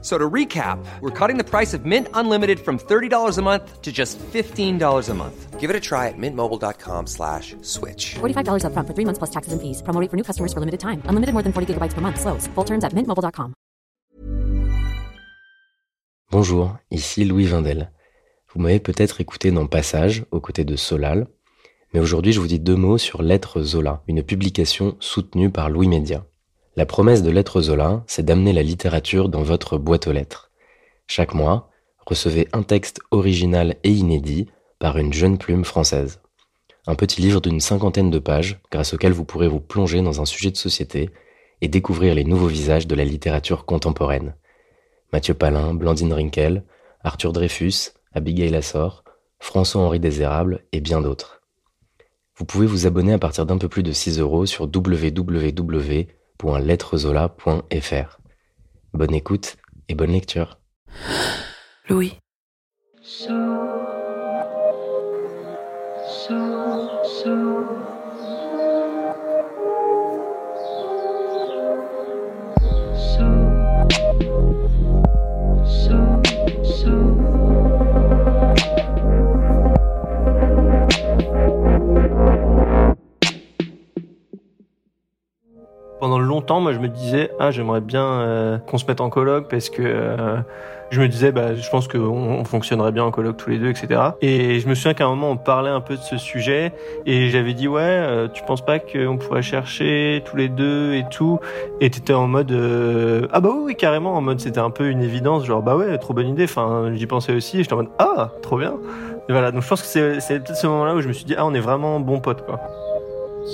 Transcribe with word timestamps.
So 0.00 0.16
to 0.16 0.30
recap, 0.30 0.78
we're 1.00 1.10
cutting 1.10 1.38
the 1.38 1.44
price 1.44 1.74
of 1.74 1.84
Mint 1.84 2.06
Unlimited 2.14 2.60
from 2.60 2.78
$30 2.78 3.36
a 3.36 3.42
month 3.42 3.82
to 3.82 3.90
just 3.90 4.16
$15 4.32 5.08
a 5.08 5.14
month. 5.14 5.58
Give 5.58 5.70
it 5.70 5.74
a 5.74 5.80
try 5.80 6.06
at 6.06 6.14
mintmobile.com 6.16 7.08
slash 7.08 7.56
switch. 7.62 8.14
$45 8.20 8.62
upfront 8.62 8.86
for 8.86 8.94
three 8.94 9.04
months 9.04 9.18
plus 9.18 9.30
taxes 9.30 9.52
and 9.52 9.60
fees. 9.60 9.82
Promo 9.82 10.00
rate 10.00 10.10
for 10.10 10.16
new 10.16 10.22
customers 10.22 10.52
for 10.52 10.60
limited 10.60 10.78
time. 10.78 11.02
Unlimited 11.10 11.32
more 11.34 11.42
than 11.42 11.52
40 11.52 11.74
gigabytes 11.74 11.94
per 11.94 12.00
month. 12.00 12.20
Slows. 12.20 12.46
Full 12.54 12.64
terms 12.64 12.84
at 12.84 12.94
mintmobile.com. 12.94 13.54
Bonjour, 16.30 16.76
ici 16.90 17.24
Louis 17.24 17.46
Vindel. 17.46 17.90
Vous 18.52 18.60
m'avez 18.60 18.80
peut-être 18.80 19.22
écouté 19.22 19.50
dans 19.50 19.66
Passage, 19.66 20.26
aux 20.30 20.40
côtés 20.40 20.64
de 20.64 20.76
Solal, 20.76 21.26
mais 21.94 22.00
aujourd'hui 22.00 22.32
je 22.32 22.40
vous 22.40 22.46
dis 22.46 22.60
deux 22.60 22.76
mots 22.76 22.98
sur 22.98 23.22
Lettres 23.22 23.62
Zola, 23.62 24.02
une 24.08 24.22
publication 24.22 24.96
soutenue 25.00 25.50
par 25.50 25.70
Louis 25.70 25.88
Média. 25.88 26.27
La 26.78 26.86
promesse 26.86 27.24
de 27.24 27.30
Lettres 27.32 27.62
Zola, 27.62 28.04
c'est 28.06 28.24
d'amener 28.24 28.52
la 28.52 28.62
littérature 28.62 29.28
dans 29.28 29.42
votre 29.42 29.78
boîte 29.78 30.06
aux 30.06 30.12
lettres. 30.12 30.52
Chaque 31.08 31.34
mois, 31.34 31.70
recevez 32.06 32.46
un 32.52 32.62
texte 32.62 33.00
original 33.10 33.74
et 33.82 33.90
inédit 33.90 34.46
par 34.78 34.96
une 34.96 35.12
jeune 35.12 35.38
plume 35.38 35.64
française. 35.64 36.20
Un 36.86 36.94
petit 36.94 37.20
livre 37.20 37.40
d'une 37.40 37.58
cinquantaine 37.58 38.12
de 38.12 38.20
pages, 38.20 38.60
grâce 38.70 38.94
auquel 38.94 39.10
vous 39.10 39.24
pourrez 39.24 39.48
vous 39.48 39.58
plonger 39.58 40.02
dans 40.02 40.20
un 40.20 40.24
sujet 40.24 40.52
de 40.52 40.56
société 40.56 41.10
et 41.62 41.66
découvrir 41.66 42.14
les 42.14 42.22
nouveaux 42.22 42.46
visages 42.46 42.86
de 42.86 42.94
la 42.94 43.04
littérature 43.04 43.64
contemporaine. 43.64 44.36
Mathieu 45.12 45.34
Palin, 45.34 45.74
Blandine 45.74 46.12
Rinkel, 46.12 46.62
Arthur 47.02 47.32
Dreyfus, 47.32 47.90
Abigail 48.12 48.54
Assor, 48.54 49.02
François-Henri 49.40 49.98
Désérable 49.98 50.62
et 50.70 50.80
bien 50.80 51.00
d'autres. 51.00 51.42
Vous 52.36 52.44
pouvez 52.44 52.66
vous 52.66 52.86
abonner 52.86 53.14
à 53.14 53.18
partir 53.18 53.46
d'un 53.46 53.58
peu 53.58 53.68
plus 53.68 53.82
de 53.82 53.90
6 53.90 54.20
euros 54.20 54.46
sur 54.46 54.66
www 54.72 56.06
www.lettrezola.fr. 56.42 58.18
Bonne 58.92 59.14
écoute 59.14 59.56
et 59.88 59.94
bonne 59.94 60.12
lecture. 60.12 60.58
Louis. 61.88 62.18
Pendant 86.00 86.20
longtemps, 86.20 86.60
moi, 86.60 86.72
je 86.72 86.78
me 86.78 86.86
disais, 86.86 87.32
ah, 87.40 87.50
j'aimerais 87.50 87.80
bien 87.80 88.04
euh, 88.04 88.58
qu'on 88.58 88.78
se 88.78 88.86
mette 88.86 89.00
en 89.00 89.10
colloque 89.10 89.48
parce 89.48 89.68
que 89.68 89.82
euh, 89.82 90.36
je 90.90 91.00
me 91.00 91.08
disais, 91.08 91.32
bah, 91.32 91.56
je 91.56 91.70
pense 91.70 91.88
qu'on 91.88 91.98
on 91.98 92.44
fonctionnerait 92.44 92.92
bien 92.92 93.02
en 93.02 93.10
colloque 93.10 93.36
tous 93.36 93.50
les 93.50 93.58
deux, 93.58 93.68
etc. 93.68 94.00
Et 94.20 94.60
je 94.60 94.68
me 94.68 94.76
souviens 94.76 94.94
qu'à 94.94 95.06
un 95.06 95.08
moment, 95.08 95.32
on 95.32 95.36
parlait 95.36 95.70
un 95.70 95.80
peu 95.80 95.96
de 95.96 96.00
ce 96.00 96.16
sujet 96.16 96.72
et 97.04 97.30
j'avais 97.30 97.52
dit, 97.52 97.66
ouais, 97.66 97.82
euh, 97.82 98.28
tu 98.28 98.44
penses 98.44 98.64
pas 98.64 98.78
qu'on 98.78 99.16
pourrait 99.16 99.42
chercher 99.42 100.22
tous 100.24 100.36
les 100.36 100.48
deux 100.48 100.94
et 100.94 101.04
tout? 101.10 101.40
Et 101.80 101.90
t'étais 101.90 102.14
en 102.14 102.28
mode, 102.28 102.52
ah 103.32 103.40
bah 103.40 103.50
oui, 103.52 103.74
carrément, 103.74 104.14
en 104.14 104.20
mode, 104.20 104.38
c'était 104.38 104.60
un 104.60 104.70
peu 104.70 104.90
une 104.90 105.02
évidence, 105.02 105.44
genre, 105.44 105.62
bah 105.62 105.74
ouais, 105.76 105.98
trop 105.98 106.14
bonne 106.14 106.28
idée. 106.28 106.44
Enfin, 106.44 106.92
j'y 106.94 107.06
pensais 107.06 107.32
aussi 107.32 107.58
et 107.58 107.62
j'étais 107.64 107.74
en 107.74 107.78
mode, 107.78 107.90
ah, 107.98 108.30
trop 108.40 108.56
bien. 108.56 108.74
Et 109.28 109.32
voilà, 109.32 109.50
donc 109.50 109.62
je 109.62 109.68
pense 109.68 109.82
que 109.82 109.88
c'est, 109.88 110.20
c'est 110.20 110.38
peut-être 110.38 110.56
ce 110.56 110.68
moment-là 110.68 110.94
où 110.94 111.00
je 111.00 111.08
me 111.08 111.12
suis 111.12 111.24
dit, 111.24 111.34
ah, 111.36 111.44
on 111.44 111.54
est 111.54 111.60
vraiment 111.60 111.98
bons 111.98 112.20
potes, 112.20 112.46
quoi. 112.46 112.60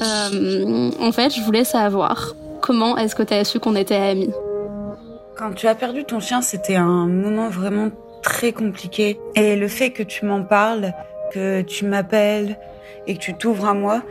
Euh, 0.03 0.91
en 1.01 1.13
fait, 1.13 1.35
je 1.35 1.41
voulais 1.43 1.65
savoir 1.65 2.35
comment 2.61 2.97
est-ce 2.97 3.15
que 3.15 3.23
tu 3.23 3.35
as 3.35 3.45
su 3.45 3.61
qu'on 3.61 3.77
était 3.77 3.97
amis. 3.97 4.31
Quand 5.37 5.53
tu 5.53 5.67
as 5.67 5.75
perdu 5.75 6.05
ton 6.05 6.21
chien, 6.21 6.43
c'était 6.43 6.77
un 6.77 7.07
moment 7.07 7.49
vraiment 7.49 7.91
très 8.23 8.53
compliqué. 8.53 9.19
Et 9.35 9.57
le 9.57 9.69
fait 9.69 9.91
que 9.91 10.03
tu 10.03 10.25
m'en 10.25 10.43
parles, 10.43 10.93
que 11.33 11.63
tu 11.63 11.85
m'appelles 11.85 12.57
et 13.07 13.15
que 13.15 13.21
tu 13.21 13.35
t'ouvres 13.35 13.67
à 13.67 13.75
moi, 13.75 14.03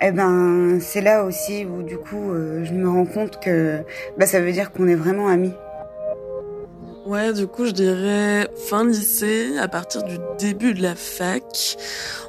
eh 0.00 0.10
ben, 0.10 0.78
c'est 0.80 1.00
là 1.00 1.24
aussi 1.24 1.64
où 1.64 1.82
du 1.82 1.96
coup, 1.96 2.32
euh, 2.32 2.64
je 2.64 2.72
me 2.72 2.88
rends 2.88 3.06
compte 3.06 3.40
que 3.40 3.78
bah, 4.18 4.26
ça 4.26 4.40
veut 4.40 4.52
dire 4.52 4.72
qu'on 4.72 4.88
est 4.88 4.96
vraiment 4.96 5.28
amis. 5.28 5.52
Ouais, 7.12 7.34
du 7.34 7.46
coup, 7.46 7.66
je 7.66 7.72
dirais 7.72 8.48
fin 8.56 8.86
lycée, 8.86 9.58
à 9.58 9.68
partir 9.68 10.02
du 10.02 10.16
début 10.38 10.72
de 10.72 10.80
la 10.80 10.94
fac, 10.94 11.76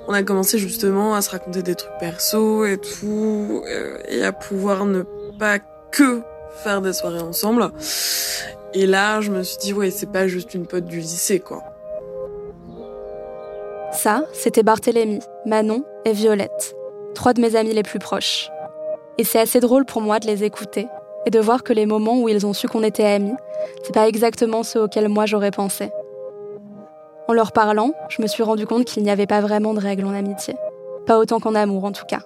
on 0.09 0.13
a 0.13 0.23
commencé 0.23 0.57
justement 0.57 1.15
à 1.15 1.21
se 1.21 1.29
raconter 1.29 1.63
des 1.63 1.75
trucs 1.75 1.97
perso 2.01 2.65
et 2.65 2.77
tout, 2.77 3.63
euh, 3.65 3.97
et 4.09 4.25
à 4.25 4.33
pouvoir 4.33 4.83
ne 4.83 5.03
pas 5.39 5.59
que 5.89 6.19
faire 6.65 6.81
des 6.81 6.91
soirées 6.91 7.21
ensemble. 7.21 7.71
Et 8.73 8.85
là, 8.85 9.21
je 9.21 9.31
me 9.31 9.41
suis 9.43 9.57
dit, 9.59 9.71
ouais, 9.71 9.89
c'est 9.89 10.11
pas 10.11 10.27
juste 10.27 10.53
une 10.53 10.67
pote 10.67 10.83
du 10.83 10.99
lycée, 10.99 11.39
quoi. 11.39 11.63
Ça, 13.93 14.25
c'était 14.33 14.63
Barthélemy, 14.63 15.19
Manon 15.45 15.85
et 16.03 16.11
Violette, 16.11 16.75
trois 17.15 17.31
de 17.31 17.39
mes 17.39 17.55
amis 17.55 17.73
les 17.73 17.83
plus 17.83 17.99
proches. 17.99 18.49
Et 19.17 19.23
c'est 19.23 19.39
assez 19.39 19.61
drôle 19.61 19.85
pour 19.85 20.01
moi 20.01 20.19
de 20.19 20.27
les 20.27 20.43
écouter 20.43 20.87
et 21.25 21.29
de 21.29 21.39
voir 21.39 21.63
que 21.63 21.73
les 21.73 21.85
moments 21.85 22.21
où 22.21 22.29
ils 22.29 22.45
ont 22.45 22.53
su 22.53 22.67
qu'on 22.67 22.83
était 22.83 23.05
amis, 23.05 23.35
c'est 23.83 23.93
pas 23.93 24.07
exactement 24.07 24.63
ceux 24.63 24.83
auxquels 24.83 25.09
moi 25.09 25.25
j'aurais 25.25 25.51
pensé. 25.51 25.89
En 27.27 27.33
leur 27.33 27.51
parlant, 27.51 27.91
je 28.09 28.21
me 28.21 28.27
suis 28.27 28.43
rendu 28.43 28.67
compte 28.67 28.85
qu'il 28.85 29.03
n'y 29.03 29.09
avait 29.09 29.27
pas 29.27 29.41
vraiment 29.41 29.73
de 29.73 29.79
règles 29.79 30.05
en 30.05 30.13
amitié. 30.13 30.55
Pas 31.05 31.17
autant 31.17 31.39
qu'en 31.39 31.55
amour 31.55 31.85
en 31.85 31.91
tout 31.91 32.05
cas. 32.05 32.21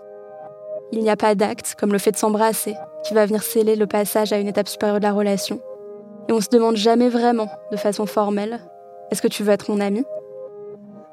Il 0.92 1.04
n'y 1.04 1.10
a 1.10 1.18
pas 1.18 1.36
d'acte, 1.36 1.76
comme 1.78 1.92
le 1.92 2.00
fait 2.00 2.12
de 2.12 2.18
s'embrasser, 2.18 2.74
qui 3.04 3.14
va 3.14 3.26
venir 3.26 3.44
sceller 3.44 3.76
le 3.76 3.88
passage 3.88 4.34
à 4.34 4.38
une 4.38 4.48
étape 4.48 4.68
supérieure 4.68 5.00
de 5.00 5.04
la 5.04 5.12
relation. 5.12 5.60
Et 6.30 6.32
on 6.32 6.42
se 6.42 6.50
demande 6.50 6.78
jamais 6.78 7.10
vraiment, 7.10 7.50
de 7.72 7.78
façon 7.78 8.06
formelle, 8.06 8.60
est-ce 9.12 9.22
que 9.22 9.28
tu 9.28 9.44
veux 9.44 9.52
être 9.52 9.72
mon 9.72 9.80
ami? 9.80 10.04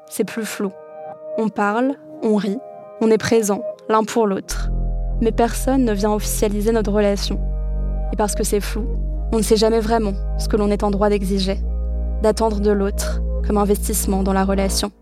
C'est 0.09 0.23
plus 0.23 0.45
flou. 0.45 0.71
On 1.37 1.49
parle, 1.49 1.95
on 2.21 2.35
rit, 2.35 2.59
on 3.01 3.11
est 3.11 3.17
présent, 3.17 3.61
l'un 3.89 4.03
pour 4.03 4.27
l'autre. 4.27 4.69
Mais 5.21 5.31
personne 5.31 5.85
ne 5.85 5.93
vient 5.93 6.11
officialiser 6.11 6.71
notre 6.71 6.91
relation. 6.91 7.39
Et 8.15 8.17
parce 8.17 8.33
que 8.33 8.45
c'est 8.45 8.61
flou, 8.61 8.87
on 9.33 9.39
ne 9.39 9.41
sait 9.41 9.57
jamais 9.57 9.81
vraiment 9.81 10.13
ce 10.39 10.47
que 10.47 10.55
l'on 10.55 10.71
est 10.71 10.83
en 10.83 10.89
droit 10.89 11.09
d'exiger, 11.09 11.57
d'attendre 12.23 12.61
de 12.61 12.71
l'autre 12.71 13.19
comme 13.45 13.57
investissement 13.57 14.23
dans 14.23 14.31
la 14.31 14.45
relation. 14.45 14.93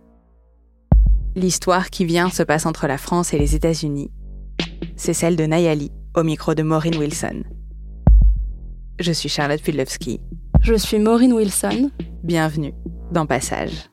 L'histoire 1.35 1.91
qui 1.91 2.05
vient 2.05 2.31
se 2.31 2.41
passe 2.41 2.65
entre 2.65 2.87
la 2.87 2.97
France 2.97 3.31
et 3.31 3.37
les 3.37 3.53
États-Unis. 3.53 4.09
C'est 4.95 5.13
celle 5.13 5.35
de 5.35 5.43
Nayali, 5.43 5.91
au 6.17 6.23
micro 6.23 6.55
de 6.55 6.63
Maureen 6.63 6.97
Wilson. 6.97 7.43
Je 8.99 9.11
suis 9.11 9.29
Charlotte 9.29 9.61
Pudlowski. 9.61 10.19
Je 10.63 10.73
suis 10.73 10.97
Maureen 10.97 11.33
Wilson. 11.33 11.91
Bienvenue 12.23 12.73
dans 13.11 13.27
Passage. 13.27 13.91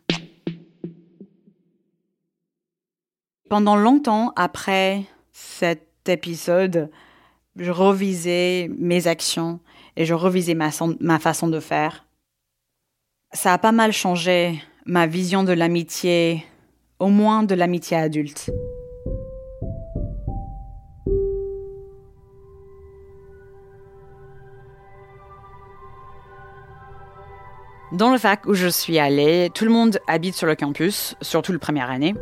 Pendant 3.50 3.76
longtemps 3.76 4.32
après 4.34 5.02
cet 5.30 6.08
épisode, 6.08 6.88
je 7.56 7.70
revisais 7.70 8.70
mes 8.78 9.06
actions 9.06 9.60
et 9.96 10.04
je 10.04 10.14
revisais 10.14 10.54
ma, 10.54 10.70
façon 11.18 11.48
de 11.48 11.60
faire. 11.60 12.06
Ça 13.32 13.52
a 13.52 13.58
pas 13.58 13.72
mal 13.72 13.92
changé 13.92 14.62
ma 14.86 15.06
vision 15.06 15.44
de 15.44 15.52
l'amitié, 15.52 16.44
au 16.98 17.08
moins 17.08 17.42
de 17.42 17.54
l'amitié 17.54 17.96
adulte. 17.96 18.50
Dans 27.92 28.12
le 28.12 28.18
fac 28.18 28.46
où 28.46 28.54
je 28.54 28.68
suis 28.68 29.00
allée, 29.00 29.50
tout 29.52 29.64
le 29.64 29.70
monde 29.70 29.98
habite 30.06 30.36
sur 30.36 30.46
le 30.46 30.54
campus, 30.54 31.16
surtout 31.20 31.52
le 31.52 31.58
première 31.58 31.90
année. 31.90 32.14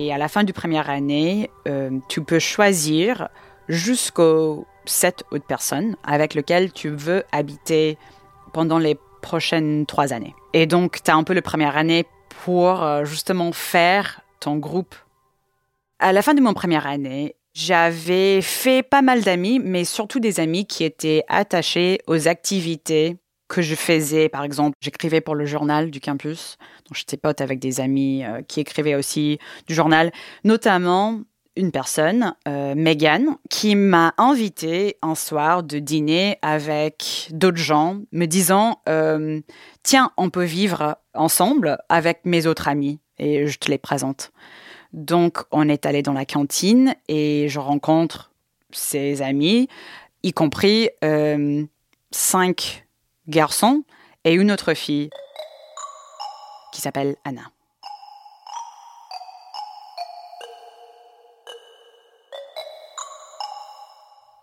Et 0.00 0.12
à 0.12 0.16
la 0.16 0.28
fin 0.28 0.44
du 0.44 0.52
première 0.52 0.90
année, 0.90 1.50
euh, 1.66 1.90
tu 2.08 2.22
peux 2.22 2.38
choisir 2.38 3.30
jusqu'aux 3.68 4.64
sept 4.84 5.24
autres 5.32 5.44
personnes 5.44 5.96
avec 6.04 6.34
lesquelles 6.34 6.72
tu 6.72 6.88
veux 6.88 7.24
habiter 7.32 7.98
pendant 8.52 8.78
les 8.78 8.96
prochaines 9.22 9.86
trois 9.86 10.12
années. 10.12 10.36
Et 10.52 10.66
donc, 10.66 11.02
tu 11.02 11.10
as 11.10 11.16
un 11.16 11.24
peu 11.24 11.34
la 11.34 11.42
première 11.42 11.76
année 11.76 12.06
pour 12.44 12.80
euh, 12.80 13.04
justement 13.04 13.50
faire 13.50 14.20
ton 14.38 14.54
groupe. 14.58 14.94
À 15.98 16.12
la 16.12 16.22
fin 16.22 16.34
de 16.34 16.40
mon 16.40 16.54
première 16.54 16.86
année, 16.86 17.34
j'avais 17.52 18.40
fait 18.40 18.84
pas 18.84 19.02
mal 19.02 19.22
d'amis, 19.22 19.58
mais 19.58 19.84
surtout 19.84 20.20
des 20.20 20.38
amis 20.38 20.64
qui 20.64 20.84
étaient 20.84 21.24
attachés 21.26 21.98
aux 22.06 22.28
activités 22.28 23.16
que 23.48 23.62
je 23.62 23.74
faisais. 23.74 24.28
Par 24.28 24.44
exemple, 24.44 24.76
j'écrivais 24.80 25.20
pour 25.20 25.34
le 25.34 25.46
journal 25.46 25.90
du 25.90 26.00
campus. 26.00 26.56
Donc, 26.86 26.96
j'étais 26.96 27.16
pote 27.16 27.40
avec 27.40 27.58
des 27.58 27.80
amis 27.80 28.24
euh, 28.24 28.42
qui 28.42 28.60
écrivaient 28.60 28.94
aussi 28.94 29.38
du 29.66 29.74
journal. 29.74 30.12
Notamment, 30.44 31.20
une 31.58 31.72
personne, 31.72 32.34
euh, 32.46 32.74
Megan, 32.76 33.36
qui 33.50 33.74
m'a 33.74 34.14
invité 34.16 34.96
un 35.02 35.16
soir 35.16 35.64
de 35.64 35.80
dîner 35.80 36.38
avec 36.40 37.28
d'autres 37.32 37.58
gens, 37.58 38.00
me 38.12 38.26
disant 38.26 38.80
euh, 38.88 39.40
Tiens, 39.82 40.12
on 40.16 40.30
peut 40.30 40.44
vivre 40.44 40.96
ensemble 41.14 41.78
avec 41.88 42.20
mes 42.24 42.46
autres 42.46 42.68
amis 42.68 43.00
et 43.18 43.48
je 43.48 43.58
te 43.58 43.70
les 43.70 43.78
présente. 43.78 44.30
Donc, 44.92 45.38
on 45.50 45.68
est 45.68 45.84
allé 45.84 46.02
dans 46.02 46.12
la 46.12 46.24
cantine 46.24 46.94
et 47.08 47.48
je 47.48 47.58
rencontre 47.58 48.30
ses 48.70 49.20
amis, 49.20 49.68
y 50.22 50.32
compris 50.32 50.90
euh, 51.04 51.64
cinq 52.12 52.86
garçons 53.28 53.84
et 54.24 54.32
une 54.34 54.50
autre 54.50 54.74
fille 54.74 55.10
qui 56.72 56.80
s'appelle 56.80 57.16
Anna. 57.24 57.42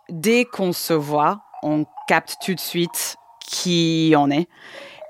Dès 0.09 0.45
qu'on 0.45 0.71
se 0.71 0.93
voit, 0.93 1.41
on 1.63 1.85
capte 2.07 2.37
tout 2.43 2.53
de 2.53 2.59
suite 2.59 3.17
qui 3.39 4.13
on 4.17 4.29
est. 4.29 4.47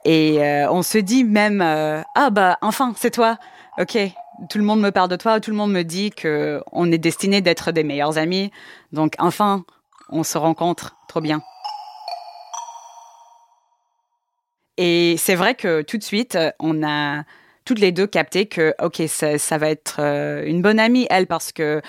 Et 0.06 0.44
euh, 0.44 0.72
on 0.72 0.84
se 0.84 0.98
dit 0.98 1.24
même 1.24 1.62
euh, 1.62 2.02
ah 2.14 2.30
bah 2.30 2.58
enfin 2.62 2.94
c'est 2.96 3.10
toi 3.10 3.38
ok 3.80 3.98
tout 4.50 4.60
le 4.60 4.64
monde 4.64 4.80
me 4.80 4.92
parle 4.92 5.10
de 5.10 5.16
toi 5.16 5.40
tout 5.40 5.50
le 5.50 5.58
monde 5.58 5.72
me 5.72 5.82
dit 5.82 6.12
que 6.12 6.62
on 6.72 6.92
est 6.92 7.00
destiné 7.00 7.42
d'être 7.42 7.72
des 7.72 7.84
meilleurs 7.84 8.20
amis 8.20 8.52
donc 8.92 9.16
enfin 9.18 9.66
on 10.10 10.22
se 10.22 10.38
rencontre 10.38 10.96
trop 11.08 11.22
bien 11.22 11.42
et 14.78 15.16
c'est 15.18 15.36
vrai 15.36 15.56
que 15.56 15.82
tout 15.82 15.98
de 15.98 16.04
suite 16.04 16.38
on 16.60 16.84
a 16.84 17.24
toutes 17.64 17.80
les 17.80 17.92
deux 17.92 18.08
capté 18.08 18.46
que 18.46 18.74
ok 18.82 19.04
ça, 19.08 19.38
ça 19.38 19.58
va 19.58 19.70
être 19.70 19.98
euh, 20.00 20.44
une 20.46 20.62
bonne 20.62 20.80
amie 20.80 21.08
elle 21.10 21.28
parce 21.28 21.52
que 21.52 21.82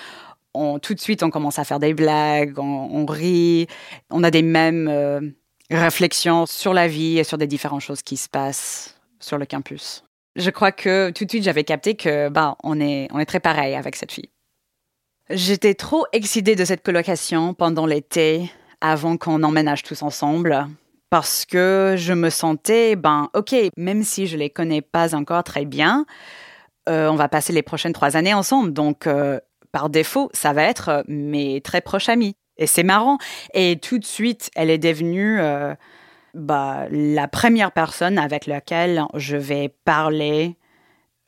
tout 0.81 0.93
de 0.95 0.99
suite 0.99 1.21
on 1.21 1.29
commence 1.29 1.59
à 1.59 1.63
faire 1.63 1.79
des 1.79 1.93
blagues 1.93 2.57
on, 2.57 3.05
rit 3.05 3.67
on 4.09 4.23
a 4.23 4.31
des 4.31 4.41
mêmes 4.41 5.33
réflexion 5.69 6.45
sur 6.45 6.73
la 6.73 6.87
vie 6.87 7.19
et 7.19 7.23
sur 7.23 7.37
des 7.37 7.47
différentes 7.47 7.81
choses 7.81 8.01
qui 8.01 8.17
se 8.17 8.29
passent 8.29 8.95
sur 9.19 9.37
le 9.37 9.45
campus. 9.45 10.03
Je 10.35 10.49
crois 10.49 10.71
que 10.71 11.09
tout 11.11 11.25
de 11.25 11.29
suite 11.29 11.43
j'avais 11.43 11.63
capté 11.63 11.95
que 11.95 12.29
bah 12.29 12.55
on 12.63 12.79
est 12.79 13.07
on 13.11 13.19
est 13.19 13.25
très 13.25 13.39
pareil 13.39 13.75
avec 13.75 13.95
cette 13.95 14.11
fille. 14.11 14.29
J'étais 15.29 15.73
trop 15.73 16.05
excitée 16.13 16.55
de 16.55 16.63
cette 16.63 16.83
colocation 16.83 17.53
pendant 17.53 17.85
l'été 17.85 18.49
avant 18.79 19.17
qu'on 19.17 19.43
emménage 19.43 19.83
tous 19.83 20.03
ensemble 20.03 20.67
parce 21.09 21.45
que 21.45 21.95
je 21.97 22.13
me 22.13 22.29
sentais 22.29 22.95
ben 22.95 23.29
ok 23.33 23.55
même 23.77 24.03
si 24.03 24.27
je 24.27 24.37
les 24.37 24.49
connais 24.49 24.81
pas 24.81 25.15
encore 25.15 25.43
très 25.43 25.65
bien 25.65 26.05
euh, 26.89 27.09
on 27.09 27.15
va 27.15 27.29
passer 27.29 27.53
les 27.53 27.63
prochaines 27.63 27.93
trois 27.93 28.17
années 28.17 28.33
ensemble 28.33 28.73
donc 28.73 29.07
euh, 29.07 29.39
par 29.71 29.89
défaut 29.89 30.29
ça 30.33 30.53
va 30.53 30.63
être 30.63 31.03
mes 31.07 31.61
très 31.61 31.81
proches 31.81 32.09
amis 32.09 32.35
et 32.57 32.67
c'est 32.67 32.83
marrant. 32.83 33.17
Et 33.53 33.77
tout 33.81 33.99
de 33.99 34.05
suite, 34.05 34.49
elle 34.55 34.69
est 34.69 34.77
devenue 34.77 35.39
euh, 35.39 35.75
bah, 36.33 36.87
la 36.89 37.27
première 37.27 37.71
personne 37.71 38.17
avec 38.17 38.45
laquelle 38.47 39.05
je 39.13 39.37
vais 39.37 39.73
parler 39.85 40.55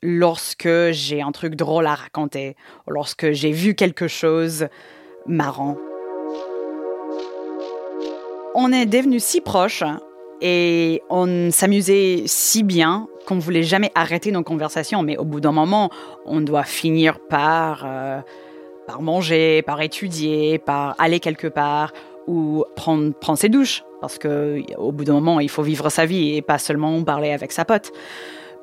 lorsque 0.02 0.90
j'ai 0.90 1.22
un 1.22 1.32
truc 1.32 1.54
drôle 1.54 1.86
à 1.86 1.94
raconter, 1.94 2.56
lorsque 2.88 3.32
j'ai 3.32 3.52
vu 3.52 3.74
quelque 3.74 4.08
chose 4.08 4.68
marrant. 5.26 5.76
On 8.54 8.72
est 8.72 8.86
devenus 8.86 9.22
si 9.22 9.40
proches 9.40 9.84
et 10.40 11.02
on 11.08 11.50
s'amusait 11.52 12.24
si 12.26 12.64
bien 12.64 13.06
qu'on 13.26 13.38
voulait 13.38 13.62
jamais 13.62 13.92
arrêter 13.94 14.32
nos 14.32 14.42
conversations. 14.42 15.02
Mais 15.02 15.16
au 15.16 15.24
bout 15.24 15.40
d'un 15.40 15.52
moment, 15.52 15.90
on 16.26 16.40
doit 16.40 16.64
finir 16.64 17.20
par 17.20 17.84
euh, 17.86 18.20
par 18.88 19.02
manger, 19.02 19.62
par 19.62 19.80
étudier, 19.80 20.58
par 20.58 20.96
aller 20.98 21.20
quelque 21.20 21.46
part 21.46 21.92
ou 22.26 22.64
prendre, 22.74 23.12
prendre 23.14 23.38
ses 23.38 23.48
douches. 23.48 23.84
Parce 24.00 24.18
que 24.18 24.60
au 24.78 24.90
bout 24.90 25.04
d'un 25.04 25.14
moment, 25.14 25.38
il 25.38 25.48
faut 25.48 25.62
vivre 25.62 25.88
sa 25.88 26.04
vie 26.04 26.34
et 26.34 26.42
pas 26.42 26.58
seulement 26.58 27.00
parler 27.04 27.30
avec 27.30 27.52
sa 27.52 27.64
pote. 27.64 27.92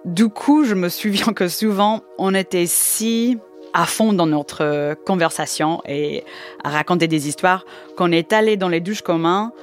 Du 0.03 0.27
coup, 0.27 0.65
je 0.65 0.75
me 0.75 0.89
souviens 0.89 1.31
que 1.35 1.47
souvent, 1.47 2.01
on 2.17 2.33
était 2.33 2.65
si 2.65 3.37
à 3.73 3.85
fond 3.85 4.11
dans 4.11 4.25
notre 4.25 4.95
conversation 5.05 5.81
et 5.87 6.25
à 6.63 6.71
raconter 6.71 7.07
des 7.07 7.29
histoires 7.29 7.63
qu'on 7.95 8.11
est 8.11 8.33
allé 8.33 8.57
dans 8.57 8.69
les 8.69 8.81
douches 8.81 9.01
communs 9.01 9.53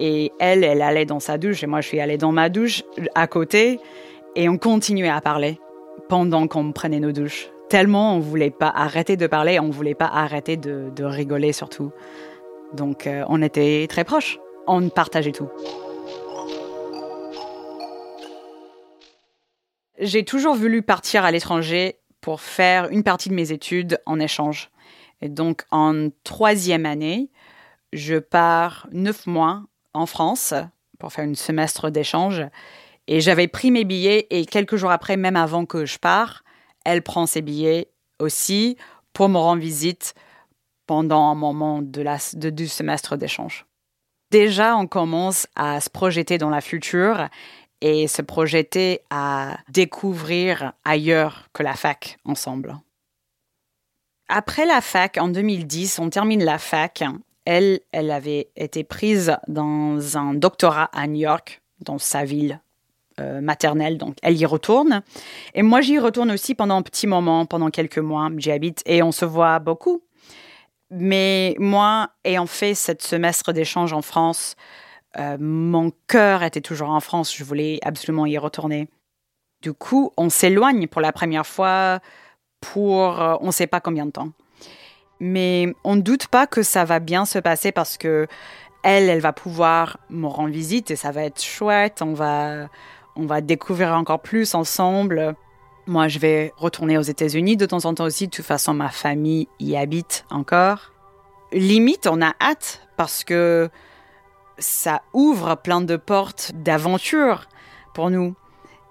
et 0.00 0.32
elle, 0.38 0.64
elle 0.64 0.82
allait 0.82 1.06
dans 1.06 1.20
sa 1.20 1.38
douche 1.38 1.62
et 1.62 1.66
moi, 1.66 1.80
je 1.80 1.88
suis 1.88 2.00
allée 2.00 2.18
dans 2.18 2.32
ma 2.32 2.48
douche 2.48 2.82
à 3.14 3.26
côté 3.26 3.80
et 4.36 4.48
on 4.48 4.58
continuait 4.58 5.08
à 5.08 5.20
parler 5.20 5.58
pendant 6.08 6.46
qu'on 6.46 6.72
prenait 6.72 7.00
nos 7.00 7.12
douches 7.12 7.50
tellement 7.68 8.16
on 8.16 8.18
voulait 8.18 8.50
pas 8.50 8.68
arrêter 8.74 9.16
de 9.16 9.26
parler, 9.26 9.60
on 9.60 9.70
voulait 9.70 9.94
pas 9.94 10.06
arrêter 10.06 10.56
de, 10.56 11.04
rigoler 11.04 11.52
surtout. 11.52 11.92
Donc 12.72 13.06
euh, 13.06 13.24
on 13.28 13.42
était 13.42 13.86
très 13.88 14.04
proches, 14.04 14.38
on 14.66 14.88
partageait 14.88 15.32
tout. 15.32 15.48
J'ai 20.00 20.24
toujours 20.24 20.54
voulu 20.54 20.82
partir 20.82 21.24
à 21.24 21.30
l'étranger 21.30 21.98
pour 22.20 22.40
faire 22.40 22.88
une 22.90 23.02
partie 23.02 23.28
de 23.28 23.34
mes 23.34 23.52
études 23.52 24.00
en 24.06 24.20
échange. 24.20 24.70
Et 25.20 25.28
donc 25.28 25.64
en 25.70 26.08
troisième 26.24 26.86
année, 26.86 27.30
je 27.92 28.16
pars 28.16 28.86
neuf 28.92 29.26
mois 29.26 29.64
en 29.98 30.06
France 30.06 30.54
pour 30.98 31.12
faire 31.12 31.24
une 31.24 31.36
semestre 31.36 31.90
d'échange. 31.90 32.42
Et 33.06 33.20
j'avais 33.20 33.48
pris 33.48 33.70
mes 33.70 33.84
billets 33.84 34.26
et 34.30 34.44
quelques 34.46 34.76
jours 34.76 34.90
après, 34.90 35.16
même 35.16 35.36
avant 35.36 35.64
que 35.64 35.86
je 35.86 35.98
pars, 35.98 36.44
elle 36.84 37.02
prend 37.02 37.26
ses 37.26 37.42
billets 37.42 37.88
aussi 38.18 38.76
pour 39.12 39.28
me 39.28 39.38
rendre 39.38 39.62
visite 39.62 40.14
pendant 40.86 41.30
un 41.30 41.34
moment 41.34 41.82
de 41.82 42.02
la, 42.02 42.18
du 42.34 42.68
semestre 42.68 43.16
d'échange. 43.16 43.66
Déjà, 44.30 44.76
on 44.76 44.86
commence 44.86 45.46
à 45.56 45.80
se 45.80 45.88
projeter 45.88 46.38
dans 46.38 46.50
la 46.50 46.60
future 46.60 47.28
et 47.80 48.08
se 48.08 48.22
projeter 48.22 49.00
à 49.10 49.58
découvrir 49.68 50.72
ailleurs 50.84 51.48
que 51.52 51.62
la 51.62 51.74
fac 51.74 52.18
ensemble. 52.24 52.76
Après 54.28 54.66
la 54.66 54.82
fac, 54.82 55.16
en 55.18 55.28
2010, 55.28 55.98
on 55.98 56.10
termine 56.10 56.44
la 56.44 56.58
fac. 56.58 57.02
Elle, 57.50 58.10
avait 58.10 58.50
été 58.56 58.84
prise 58.84 59.34
dans 59.48 60.18
un 60.18 60.34
doctorat 60.34 60.90
à 60.92 61.06
New 61.06 61.20
York, 61.20 61.62
dans 61.80 61.96
sa 61.96 62.26
ville 62.26 62.60
euh, 63.20 63.40
maternelle, 63.40 63.96
donc 63.96 64.18
elle 64.22 64.36
y 64.36 64.44
retourne. 64.44 65.02
Et 65.54 65.62
moi, 65.62 65.80
j'y 65.80 65.98
retourne 65.98 66.30
aussi 66.30 66.54
pendant 66.54 66.76
un 66.76 66.82
petit 66.82 67.06
moment, 67.06 67.46
pendant 67.46 67.70
quelques 67.70 68.00
mois. 68.00 68.28
J'y 68.36 68.50
habite 68.50 68.82
et 68.84 69.02
on 69.02 69.12
se 69.12 69.24
voit 69.24 69.60
beaucoup. 69.60 70.02
Mais 70.90 71.54
moi, 71.58 72.10
ayant 72.22 72.46
fait 72.46 72.74
cette 72.74 73.00
semestre 73.00 73.54
d'échange 73.54 73.94
en 73.94 74.02
France, 74.02 74.54
euh, 75.18 75.38
mon 75.40 75.90
cœur 76.06 76.42
était 76.42 76.60
toujours 76.60 76.90
en 76.90 77.00
France. 77.00 77.34
Je 77.34 77.44
voulais 77.44 77.78
absolument 77.82 78.26
y 78.26 78.36
retourner. 78.36 78.88
Du 79.62 79.72
coup, 79.72 80.12
on 80.18 80.28
s'éloigne 80.28 80.86
pour 80.86 81.00
la 81.00 81.12
première 81.12 81.46
fois 81.46 82.00
pour 82.60 83.22
euh, 83.22 83.36
on 83.40 83.46
ne 83.46 83.52
sait 83.52 83.66
pas 83.66 83.80
combien 83.80 84.04
de 84.04 84.10
temps. 84.10 84.32
Mais 85.20 85.74
on 85.84 85.96
ne 85.96 86.00
doute 86.00 86.28
pas 86.28 86.46
que 86.46 86.62
ça 86.62 86.84
va 86.84 87.00
bien 87.00 87.24
se 87.24 87.38
passer 87.38 87.72
parce 87.72 87.98
que 87.98 88.26
elle, 88.82 89.08
elle 89.08 89.20
va 89.20 89.32
pouvoir 89.32 89.98
me 90.08 90.26
rendre 90.26 90.52
visite 90.52 90.90
et 90.90 90.96
ça 90.96 91.10
va 91.10 91.24
être 91.24 91.42
chouette. 91.42 92.00
On 92.02 92.14
va, 92.14 92.68
on 93.16 93.26
va 93.26 93.40
découvrir 93.40 93.92
encore 93.92 94.20
plus 94.20 94.54
ensemble. 94.54 95.34
Moi, 95.86 96.08
je 96.08 96.18
vais 96.18 96.52
retourner 96.56 96.98
aux 96.98 97.02
États-Unis 97.02 97.56
de 97.56 97.66
temps 97.66 97.84
en 97.84 97.94
temps 97.94 98.04
aussi. 98.04 98.26
De 98.26 98.30
toute 98.30 98.44
façon, 98.44 98.74
ma 98.74 98.90
famille 98.90 99.48
y 99.58 99.76
habite 99.76 100.24
encore. 100.30 100.92
Limite, 101.52 102.06
on 102.06 102.20
a 102.22 102.34
hâte 102.40 102.86
parce 102.96 103.24
que 103.24 103.70
ça 104.58 105.02
ouvre 105.12 105.56
plein 105.56 105.80
de 105.80 105.96
portes 105.96 106.52
d'aventure 106.54 107.48
pour 107.94 108.10
nous. 108.10 108.34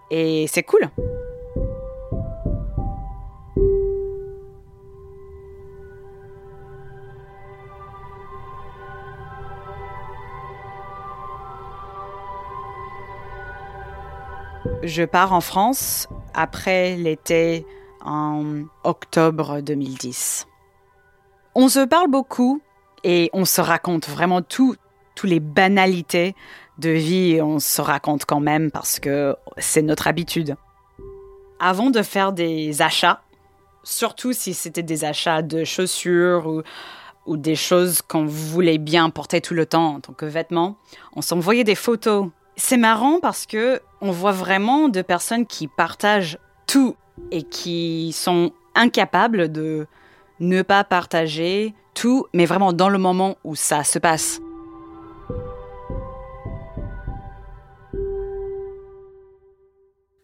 Et 0.09 0.47
c'est 0.47 0.63
cool. 0.63 0.89
Je 14.83 15.03
pars 15.03 15.33
en 15.33 15.41
France 15.41 16.07
après 16.35 16.95
l'été 16.97 17.65
en 18.01 18.63
octobre 18.83 19.61
2010. 19.61 20.47
On 21.55 21.67
se 21.67 21.83
parle 21.83 22.09
beaucoup 22.09 22.61
et 23.03 23.31
on 23.33 23.43
se 23.43 23.59
raconte 23.59 24.07
vraiment 24.07 24.43
tout, 24.43 24.75
toutes 25.15 25.29
les 25.29 25.39
banalités 25.39 26.35
de 26.77 26.91
vie, 26.91 27.41
on 27.41 27.59
se 27.59 27.81
raconte 27.81 28.25
quand 28.25 28.39
même 28.39 28.69
parce 28.69 28.99
que 28.99 29.35
c'est 29.57 29.81
notre 29.81 30.07
habitude. 30.07 30.55
Avant 31.59 31.89
de 31.89 32.03
faire 32.03 32.31
des 32.31 32.83
achats, 32.83 33.21
surtout 33.83 34.31
si 34.31 34.53
c'était 34.53 34.83
des 34.83 35.05
achats 35.05 35.41
de 35.41 35.63
chaussures 35.63 36.45
ou, 36.45 36.61
ou 37.25 37.35
des 37.35 37.55
choses 37.55 38.03
qu'on 38.03 38.25
voulait 38.25 38.77
bien 38.77 39.09
porter 39.09 39.41
tout 39.41 39.55
le 39.55 39.65
temps 39.65 39.95
en 39.95 39.99
tant 40.01 40.13
que 40.13 40.27
vêtements, 40.27 40.77
on 41.15 41.23
s'envoyait 41.23 41.63
des 41.63 41.75
photos 41.75 42.29
c'est 42.57 42.77
marrant 42.77 43.19
parce 43.19 43.45
que 43.45 43.79
on 44.01 44.11
voit 44.11 44.31
vraiment 44.31 44.89
de 44.89 45.01
personnes 45.01 45.45
qui 45.45 45.67
partagent 45.67 46.37
tout 46.67 46.95
et 47.31 47.43
qui 47.43 48.11
sont 48.13 48.51
incapables 48.75 49.51
de, 49.51 49.87
ne 50.39 50.61
pas 50.61 50.83
partager 50.83 51.73
tout, 51.93 52.27
mais 52.33 52.45
vraiment 52.45 52.73
dans 52.73 52.89
le 52.89 52.97
moment 52.97 53.37
où 53.43 53.55
ça 53.55 53.83
se 53.83 53.99
passe. 53.99 54.39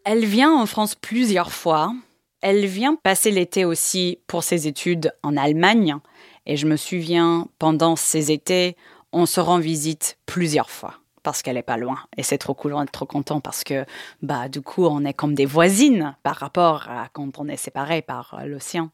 Elle 0.04 0.24
vient 0.24 0.52
en 0.52 0.66
France 0.66 0.94
plusieurs 0.94 1.50
fois. 1.50 1.94
Elle 2.42 2.66
vient 2.66 2.94
passer 2.94 3.30
l'été 3.30 3.64
aussi 3.64 4.18
pour 4.26 4.44
ses 4.44 4.68
études 4.68 5.12
en 5.22 5.36
Allemagne. 5.36 5.96
Et 6.44 6.56
je 6.58 6.66
me 6.66 6.76
souviens, 6.76 7.48
pendant 7.58 7.96
ces 7.96 8.30
étés, 8.30 8.76
on 9.12 9.24
se 9.24 9.40
rend 9.40 9.58
visite 9.58 10.18
plusieurs 10.26 10.68
fois 10.68 11.03
parce 11.24 11.42
qu'elle 11.42 11.56
est 11.56 11.62
pas 11.62 11.76
loin. 11.76 11.98
Et 12.16 12.22
c'est 12.22 12.38
trop 12.38 12.54
cool, 12.54 12.74
on 12.74 12.82
est 12.82 12.86
trop 12.86 13.06
content 13.06 13.40
parce 13.40 13.64
que, 13.64 13.84
bah, 14.22 14.48
du 14.48 14.60
coup, 14.60 14.84
on 14.86 15.04
est 15.04 15.14
comme 15.14 15.34
des 15.34 15.46
voisines 15.46 16.14
par 16.22 16.36
rapport 16.36 16.88
à 16.88 17.08
quand 17.12 17.38
on 17.40 17.48
est 17.48 17.56
séparés 17.56 18.02
par 18.02 18.34
euh, 18.34 18.44
l'océan. 18.46 18.90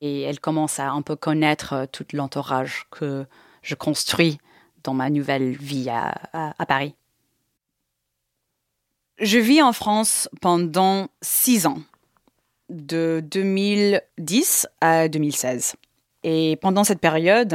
Et 0.00 0.22
elle 0.22 0.40
commence 0.40 0.80
à 0.80 0.90
un 0.90 1.02
peu 1.02 1.14
connaître 1.14 1.74
euh, 1.74 1.86
tout 1.86 2.06
l'entourage 2.12 2.86
que 2.90 3.26
je 3.62 3.76
construis 3.76 4.38
dans 4.82 4.94
ma 4.94 5.10
nouvelle 5.10 5.52
vie 5.52 5.88
à, 5.90 6.14
à 6.32 6.66
Paris. 6.66 6.94
Je 9.20 9.38
vis 9.38 9.60
en 9.60 9.74
France 9.74 10.28
pendant 10.40 11.08
six 11.20 11.66
ans, 11.66 11.82
de 12.70 13.22
2010 13.30 14.66
à 14.80 15.08
2016. 15.08 15.74
Et 16.22 16.56
pendant 16.56 16.84
cette 16.84 17.00
période, 17.00 17.54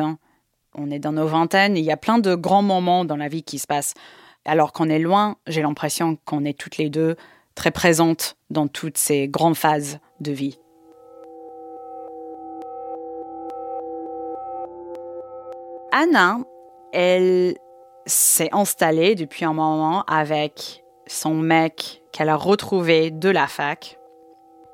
on 0.77 0.91
est 0.91 0.99
dans 0.99 1.13
nos 1.13 1.27
vingtaines, 1.27 1.77
il 1.77 1.83
y 1.83 1.91
a 1.91 1.97
plein 1.97 2.19
de 2.19 2.35
grands 2.35 2.61
moments 2.61 3.05
dans 3.05 3.17
la 3.17 3.27
vie 3.27 3.43
qui 3.43 3.59
se 3.59 3.67
passent. 3.67 3.93
Alors 4.45 4.73
qu'on 4.73 4.89
est 4.89 4.99
loin, 4.99 5.37
j'ai 5.47 5.61
l'impression 5.61 6.17
qu'on 6.25 6.45
est 6.45 6.57
toutes 6.57 6.77
les 6.77 6.89
deux 6.89 7.15
très 7.55 7.71
présentes 7.71 8.37
dans 8.49 8.67
toutes 8.67 8.97
ces 8.97 9.27
grandes 9.27 9.55
phases 9.55 9.99
de 10.19 10.31
vie. 10.31 10.59
Anna, 15.91 16.39
elle 16.91 17.55
s'est 18.05 18.49
installée 18.51 19.15
depuis 19.15 19.45
un 19.45 19.53
moment 19.53 20.03
avec 20.03 20.83
son 21.07 21.33
mec 21.33 22.03
qu'elle 22.11 22.29
a 22.29 22.35
retrouvé 22.35 23.11
de 23.11 23.29
la 23.29 23.47
fac. 23.47 23.97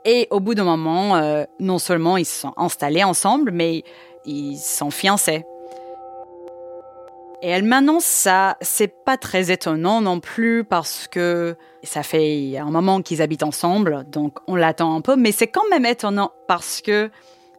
Et 0.03 0.27
au 0.31 0.39
bout 0.39 0.55
d'un 0.55 0.63
moment, 0.63 1.15
euh, 1.15 1.43
non 1.59 1.77
seulement 1.77 2.17
ils 2.17 2.25
se 2.25 2.41
sont 2.41 2.53
installés 2.57 3.03
ensemble, 3.03 3.51
mais 3.51 3.83
ils 4.25 4.57
sont 4.57 4.89
fiancés. 4.89 5.45
Et 7.43 7.49
elle 7.49 7.63
m'annonce 7.63 8.05
ça, 8.05 8.57
c'est 8.61 9.03
pas 9.03 9.17
très 9.17 9.51
étonnant 9.51 9.99
non 10.01 10.19
plus 10.19 10.63
parce 10.63 11.07
que 11.07 11.55
ça 11.81 12.03
fait 12.03 12.55
un 12.57 12.69
moment 12.69 13.01
qu'ils 13.01 13.21
habitent 13.23 13.41
ensemble, 13.41 14.05
donc 14.07 14.37
on 14.47 14.55
l'attend 14.55 14.95
un 14.95 15.01
peu, 15.01 15.15
mais 15.15 15.31
c'est 15.31 15.47
quand 15.47 15.67
même 15.71 15.85
étonnant 15.85 16.31
parce 16.47 16.81
que 16.81 17.09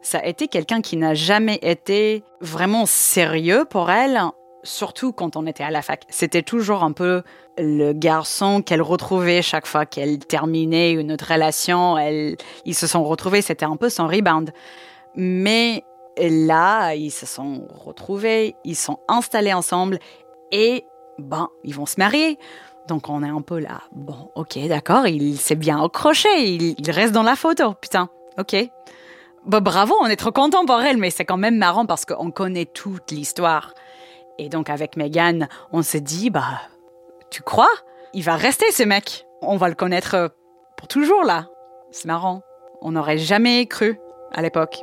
ça 0.01 0.19
a 0.19 0.27
été 0.27 0.47
quelqu'un 0.47 0.83
qui 0.83 0.97
n'a 0.97 1.15
jamais 1.15 1.59
été 1.63 2.23
vraiment 2.41 2.87
sérieux 2.87 3.65
pour 3.69 3.91
elle 3.91 4.21
surtout 4.63 5.13
quand 5.13 5.37
on 5.37 5.47
était 5.47 5.65
à 5.65 5.71
la 5.71 5.83
fac. 5.83 6.05
C'était 6.09 6.43
toujours 6.43 6.85
un 6.85 6.93
peu 6.93 7.23
le 7.59 7.93
garçon 7.93 8.63
qu'elle 8.63 8.83
retrouvait 8.83 9.43
chaque 9.43 9.67
fois 9.67 9.87
qu'elle 9.87 10.19
terminait 10.21 10.93
une 10.93 11.13
autre 11.13 11.33
relation. 11.33 11.99
Ils 12.65 12.75
se 12.75 12.87
sont 12.87 13.03
retrouvés, 13.05 13.43
c'était 13.43 13.65
un 13.65 13.77
peu 13.77 13.89
son 13.89 14.07
rebound. 14.07 14.53
Mais 15.17 15.85
là, 16.19 16.95
ils 16.95 17.11
se 17.11 17.27
sont 17.27 17.67
retrouvés, 17.69 18.57
ils 18.65 18.77
sont 18.77 18.99
installés 19.09 19.53
ensemble 19.53 19.99
et 20.51 20.85
ben, 21.19 21.49
ils 21.65 21.75
vont 21.75 21.87
se 21.87 21.97
marier. 21.99 22.39
Donc 22.89 23.09
on 23.09 23.23
est 23.23 23.29
un 23.29 23.41
peu 23.41 23.59
là. 23.59 23.81
Bon, 23.93 24.31
ok, 24.35 24.59
d'accord, 24.69 25.07
il 25.07 25.39
s'est 25.39 25.55
bien 25.55 25.83
accroché, 25.83 26.29
il, 26.39 26.91
reste 26.91 27.13
dans 27.13 27.23
la 27.23 27.37
photo, 27.37 27.75
putain, 27.75 28.09
ok. 28.39 28.57
Bon, 29.45 29.61
bravo, 29.61 29.95
on 30.01 30.07
est 30.07 30.17
trop 30.17 30.33
content 30.33 30.65
pour 30.65 30.81
elle, 30.81 30.99
mais 30.99 31.11
c'est 31.11 31.25
quand 31.25 31.37
même 31.37 31.57
marrant 31.57 31.87
parce 31.87 32.05
qu'on 32.05 32.31
connaît 32.31 32.67
toute 32.67 33.11
l'histoire. 33.11 33.75
Et 34.39 34.49
donc 34.49 34.71
avec 34.71 34.97
Megan, 34.97 35.49
on 35.73 35.83
s'est 35.83 36.01
dit, 36.01 36.31
bah, 36.31 36.61
tu 37.31 37.43
crois? 37.43 37.71
Il 38.15 38.23
va 38.23 38.37
rester 38.37 38.71
ce 38.73 38.83
mec. 38.83 39.27
On 39.41 39.57
va 39.57 39.69
le 39.69 39.75
connaître 39.75 40.15
euh, 40.15 40.29
pour 40.77 40.87
toujours 40.87 41.25
là. 41.25 41.47
C'est 41.91 42.07
marrant. 42.07 42.43
On 42.83 42.93
n'aurait 42.93 43.19
jamais 43.19 43.67
cru 43.67 43.99
à 44.33 44.43
l'époque. 44.43 44.83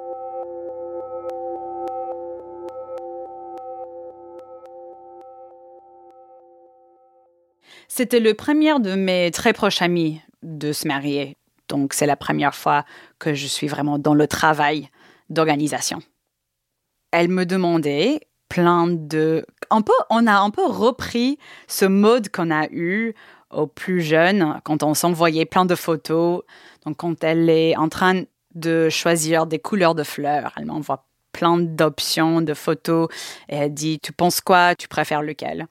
C'était 7.91 8.19
le 8.19 8.35
premier 8.35 8.79
de 8.79 8.93
mes 8.93 9.31
très 9.31 9.51
proches 9.51 9.81
amis 9.81 10.21
de 10.43 10.71
se 10.71 10.87
marier. 10.87 11.35
Donc 11.67 11.93
c'est 11.93 12.05
la 12.05 12.15
première 12.15 12.55
fois 12.55 12.85
que 13.17 13.33
je 13.33 13.47
suis 13.47 13.67
vraiment 13.67 13.97
dans 13.97 14.13
le 14.13 14.27
travail 14.27 14.89
d'organisation. 15.29 15.99
Elle 17.11 17.29
me 17.29 17.45
demandait 17.45 18.21
plein 18.47 18.87
de... 18.87 19.43
Peu, 19.69 19.91
on 20.11 20.27
a 20.27 20.37
un 20.37 20.51
peu 20.51 20.65
repris 20.65 21.39
ce 21.67 21.85
mode 21.85 22.29
qu'on 22.29 22.51
a 22.51 22.67
eu 22.71 23.15
aux 23.49 23.67
plus 23.67 24.01
jeunes, 24.01 24.59
quand 24.63 24.83
on 24.83 24.93
s'envoyait 24.93 25.45
plein 25.45 25.65
de 25.65 25.75
photos. 25.75 26.43
Donc, 26.85 26.97
quand 26.97 27.23
elle 27.23 27.49
est 27.49 27.75
en 27.75 27.89
train 27.89 28.23
de 28.53 28.89
choisir 28.89 29.47
des 29.47 29.59
couleurs 29.59 29.95
de 29.95 30.03
fleurs, 30.03 30.53
elle 30.57 30.65
m'envoie 30.65 31.05
plein 31.31 31.57
d'options 31.57 32.41
de 32.41 32.53
photos 32.53 33.07
et 33.47 33.55
elle 33.55 33.73
dit 33.73 33.99
Tu 33.99 34.11
penses 34.11 34.41
quoi? 34.41 34.75
Tu 34.75 34.87
préfères 34.87 35.23
lequel? 35.23 35.67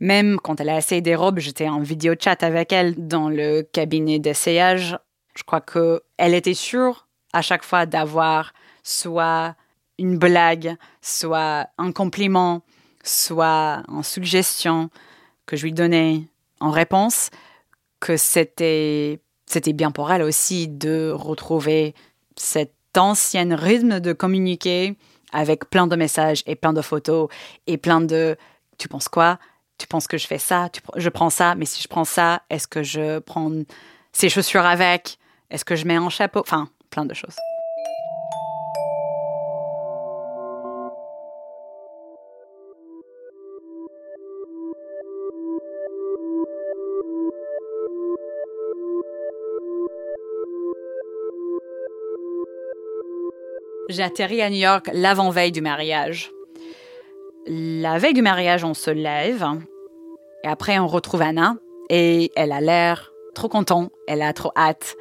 Même 0.00 0.38
quand 0.42 0.60
elle 0.60 0.68
a 0.68 0.78
essayé 0.78 1.00
des 1.00 1.14
robes, 1.14 1.38
j'étais 1.38 1.68
en 1.68 1.80
vidéo 1.80 2.14
chat 2.18 2.42
avec 2.42 2.72
elle 2.72 2.94
dans 3.06 3.28
le 3.28 3.62
cabinet 3.62 4.18
d'essayage. 4.18 4.98
Je 5.36 5.42
crois 5.44 5.60
qu'elle 5.60 6.34
était 6.34 6.54
sûre 6.54 7.06
à 7.32 7.42
chaque 7.42 7.64
fois 7.64 7.86
d'avoir 7.86 8.52
soit 8.82 9.54
une 9.98 10.18
blague, 10.18 10.76
soit 11.02 11.68
un 11.78 11.92
compliment, 11.92 12.62
soit 13.02 13.82
une 13.88 14.02
suggestion 14.02 14.90
que 15.46 15.56
je 15.56 15.64
lui 15.64 15.72
donnais 15.72 16.22
en 16.60 16.70
réponse, 16.70 17.30
que 18.00 18.16
c'était 18.16 19.20
c'était 19.46 19.72
bien 19.72 19.92
pour 19.92 20.10
elle 20.10 20.22
aussi 20.22 20.66
de 20.66 21.10
retrouver 21.14 21.94
cet 22.36 22.72
ancien 22.96 23.54
rythme 23.54 24.00
de 24.00 24.12
communiquer 24.12 24.96
avec 25.32 25.70
plein 25.70 25.86
de 25.86 25.96
messages 25.96 26.42
et 26.46 26.56
plein 26.56 26.72
de 26.72 26.82
photos 26.82 27.28
et 27.66 27.76
plein 27.76 28.00
de 28.00 28.36
tu 28.78 28.88
penses 28.88 29.08
quoi? 29.08 29.38
Tu 29.78 29.86
penses 29.86 30.06
que 30.06 30.16
je 30.16 30.26
fais 30.26 30.38
ça 30.38 30.68
Je 30.96 31.08
prends 31.08 31.30
ça, 31.30 31.54
mais 31.54 31.66
si 31.66 31.82
je 31.82 31.88
prends 31.88 32.04
ça, 32.04 32.42
est-ce 32.48 32.66
que 32.66 32.82
je 32.82 33.18
prends 33.18 33.50
ces 34.12 34.28
chaussures 34.28 34.64
avec? 34.64 35.18
Est-ce 35.50 35.64
que 35.64 35.76
je 35.76 35.84
mets 35.84 35.96
un 35.96 36.08
chapeau? 36.08 36.40
Enfin, 36.40 36.68
plein 36.90 37.04
de 37.04 37.14
choses. 37.14 37.36
J'ai 53.88 54.02
atterri 54.02 54.42
à 54.42 54.50
New 54.50 54.56
York 54.56 54.90
l'avant-veille 54.92 55.52
du 55.52 55.60
mariage. 55.60 56.35
La 57.48 57.98
veille 57.98 58.12
du 58.12 58.22
mariage, 58.22 58.64
on 58.64 58.74
se 58.74 58.90
lève 58.90 59.46
et 60.42 60.48
après 60.48 60.80
on 60.80 60.88
retrouve 60.88 61.22
Anna 61.22 61.54
et 61.88 62.32
elle 62.34 62.50
a 62.50 62.60
l'air 62.60 63.12
trop 63.36 63.48
contente, 63.48 63.92
elle 64.08 64.22
a 64.22 64.32
trop 64.32 64.50
hâte. 64.56 64.96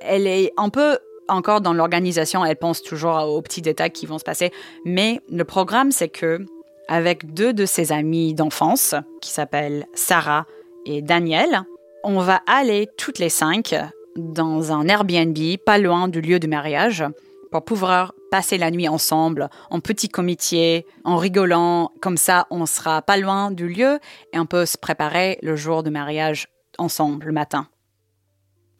Elle 0.00 0.26
est 0.26 0.52
un 0.56 0.70
peu 0.70 0.98
encore 1.28 1.60
dans 1.60 1.74
l'organisation, 1.74 2.46
elle 2.46 2.56
pense 2.56 2.82
toujours 2.82 3.16
aux 3.28 3.42
petits 3.42 3.60
détails 3.60 3.90
qui 3.90 4.06
vont 4.06 4.18
se 4.18 4.24
passer, 4.24 4.52
mais 4.86 5.20
le 5.30 5.44
programme 5.44 5.92
c'est 5.92 6.08
que 6.08 6.46
avec 6.88 7.34
deux 7.34 7.52
de 7.52 7.66
ses 7.66 7.92
amis 7.92 8.32
d'enfance 8.32 8.94
qui 9.20 9.30
s'appellent 9.30 9.86
Sarah 9.92 10.46
et 10.86 11.02
Daniel, 11.02 11.62
on 12.04 12.20
va 12.20 12.40
aller 12.46 12.88
toutes 12.96 13.18
les 13.18 13.28
cinq 13.28 13.74
dans 14.16 14.72
un 14.72 14.88
Airbnb 14.88 15.38
pas 15.66 15.76
loin 15.76 16.08
du 16.08 16.22
lieu 16.22 16.38
du 16.38 16.48
mariage 16.48 17.04
pour 17.52 17.64
pouvoir 17.64 18.14
passer 18.30 18.56
la 18.58 18.70
nuit 18.70 18.88
ensemble, 18.88 19.50
en 19.70 19.80
petit 19.80 20.08
comité, 20.08 20.86
en 21.04 21.18
rigolant. 21.18 21.92
Comme 22.00 22.16
ça, 22.16 22.46
on 22.50 22.64
sera 22.66 23.02
pas 23.02 23.18
loin 23.18 23.50
du 23.50 23.68
lieu 23.68 24.00
et 24.32 24.38
on 24.38 24.46
peut 24.46 24.66
se 24.66 24.78
préparer 24.78 25.38
le 25.42 25.54
jour 25.54 25.82
du 25.82 25.90
mariage 25.90 26.48
ensemble 26.78 27.26
le 27.26 27.32
matin. 27.32 27.68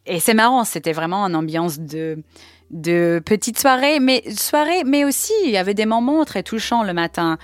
Et 0.07 0.19
c'est 0.19 0.35
marrant, 0.35 0.65
c'était 0.65 0.93
vraiment 0.93 1.25
une 1.27 1.37
ambiance 1.37 1.79
de, 1.79 2.25
de 2.71 3.23
petite 3.25 3.61
soirée, 3.61 4.01
mais 4.01 4.25
soirée, 4.35 4.83
mais 4.85 5.05
aussi 5.05 5.35
il 5.45 5.51
y 5.51 5.59
avait 5.59 5.75
des 5.75 5.87
moments 5.87 6.25
très 6.25 6.43
touchants 6.43 6.83
le 6.83 6.95
matin. 6.95 7.39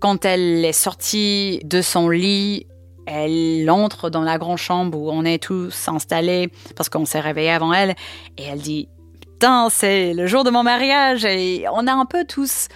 Quand 0.00 0.24
elle 0.24 0.64
est 0.64 0.72
sortie 0.72 1.60
de 1.64 1.82
son 1.82 2.08
lit, 2.08 2.66
elle 3.06 3.68
entre 3.70 4.08
dans 4.08 4.22
la 4.22 4.38
grande 4.38 4.58
chambre 4.58 4.98
où 4.98 5.10
on 5.10 5.24
est 5.24 5.42
tous 5.42 5.88
installés 5.88 6.50
parce 6.74 6.88
qu'on 6.88 7.04
s'est 7.04 7.20
réveillé 7.20 7.50
avant 7.50 7.72
elle 7.72 7.94
et 8.38 8.44
elle 8.44 8.60
dit 8.60 8.88
c'est 9.70 10.12
le 10.12 10.26
jour 10.26 10.44
de 10.44 10.50
mon 10.50 10.62
mariage 10.62 11.24
et 11.24 11.64
on 11.72 11.86
a 11.86 11.92
un 11.92 12.04
peu 12.04 12.24
tous, 12.24 12.68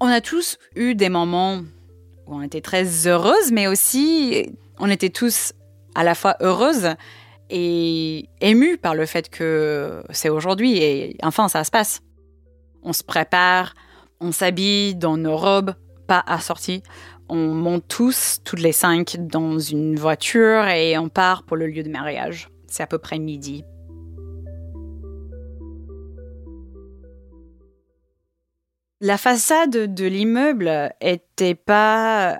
on 0.00 0.06
a 0.06 0.20
tous 0.20 0.58
eu 0.74 0.94
des 0.94 1.08
moments 1.08 1.58
où 2.26 2.34
on 2.34 2.42
était 2.42 2.60
très 2.60 3.06
heureuses, 3.06 3.52
mais 3.52 3.68
aussi 3.68 4.50
on 4.78 4.90
était 4.90 5.10
tous 5.10 5.52
à 5.94 6.02
la 6.02 6.14
fois 6.14 6.36
heureuses 6.40 6.94
et 7.50 8.28
émues 8.40 8.78
par 8.78 8.94
le 8.94 9.06
fait 9.06 9.28
que 9.28 10.02
c'est 10.10 10.28
aujourd'hui 10.28 10.78
et 10.78 11.16
enfin 11.22 11.48
ça 11.48 11.62
se 11.62 11.70
passe. 11.70 12.00
On 12.82 12.92
se 12.92 13.04
prépare, 13.04 13.74
on 14.20 14.32
s'habille 14.32 14.96
dans 14.96 15.16
nos 15.16 15.36
robes, 15.36 15.74
pas 16.08 16.24
assorties. 16.26 16.82
On 17.28 17.54
monte 17.54 17.84
tous, 17.86 18.40
toutes 18.44 18.60
les 18.60 18.72
cinq, 18.72 19.16
dans 19.18 19.58
une 19.60 19.94
voiture 19.94 20.66
et 20.66 20.98
on 20.98 21.08
part 21.08 21.44
pour 21.44 21.56
le 21.56 21.68
lieu 21.68 21.84
de 21.84 21.90
mariage. 21.90 22.48
C'est 22.66 22.82
à 22.82 22.88
peu 22.88 22.98
près 22.98 23.20
midi. 23.20 23.64
La 29.04 29.18
façade 29.18 29.92
de 29.92 30.06
l'immeuble 30.06 30.94
était 31.00 31.56
pas 31.56 32.38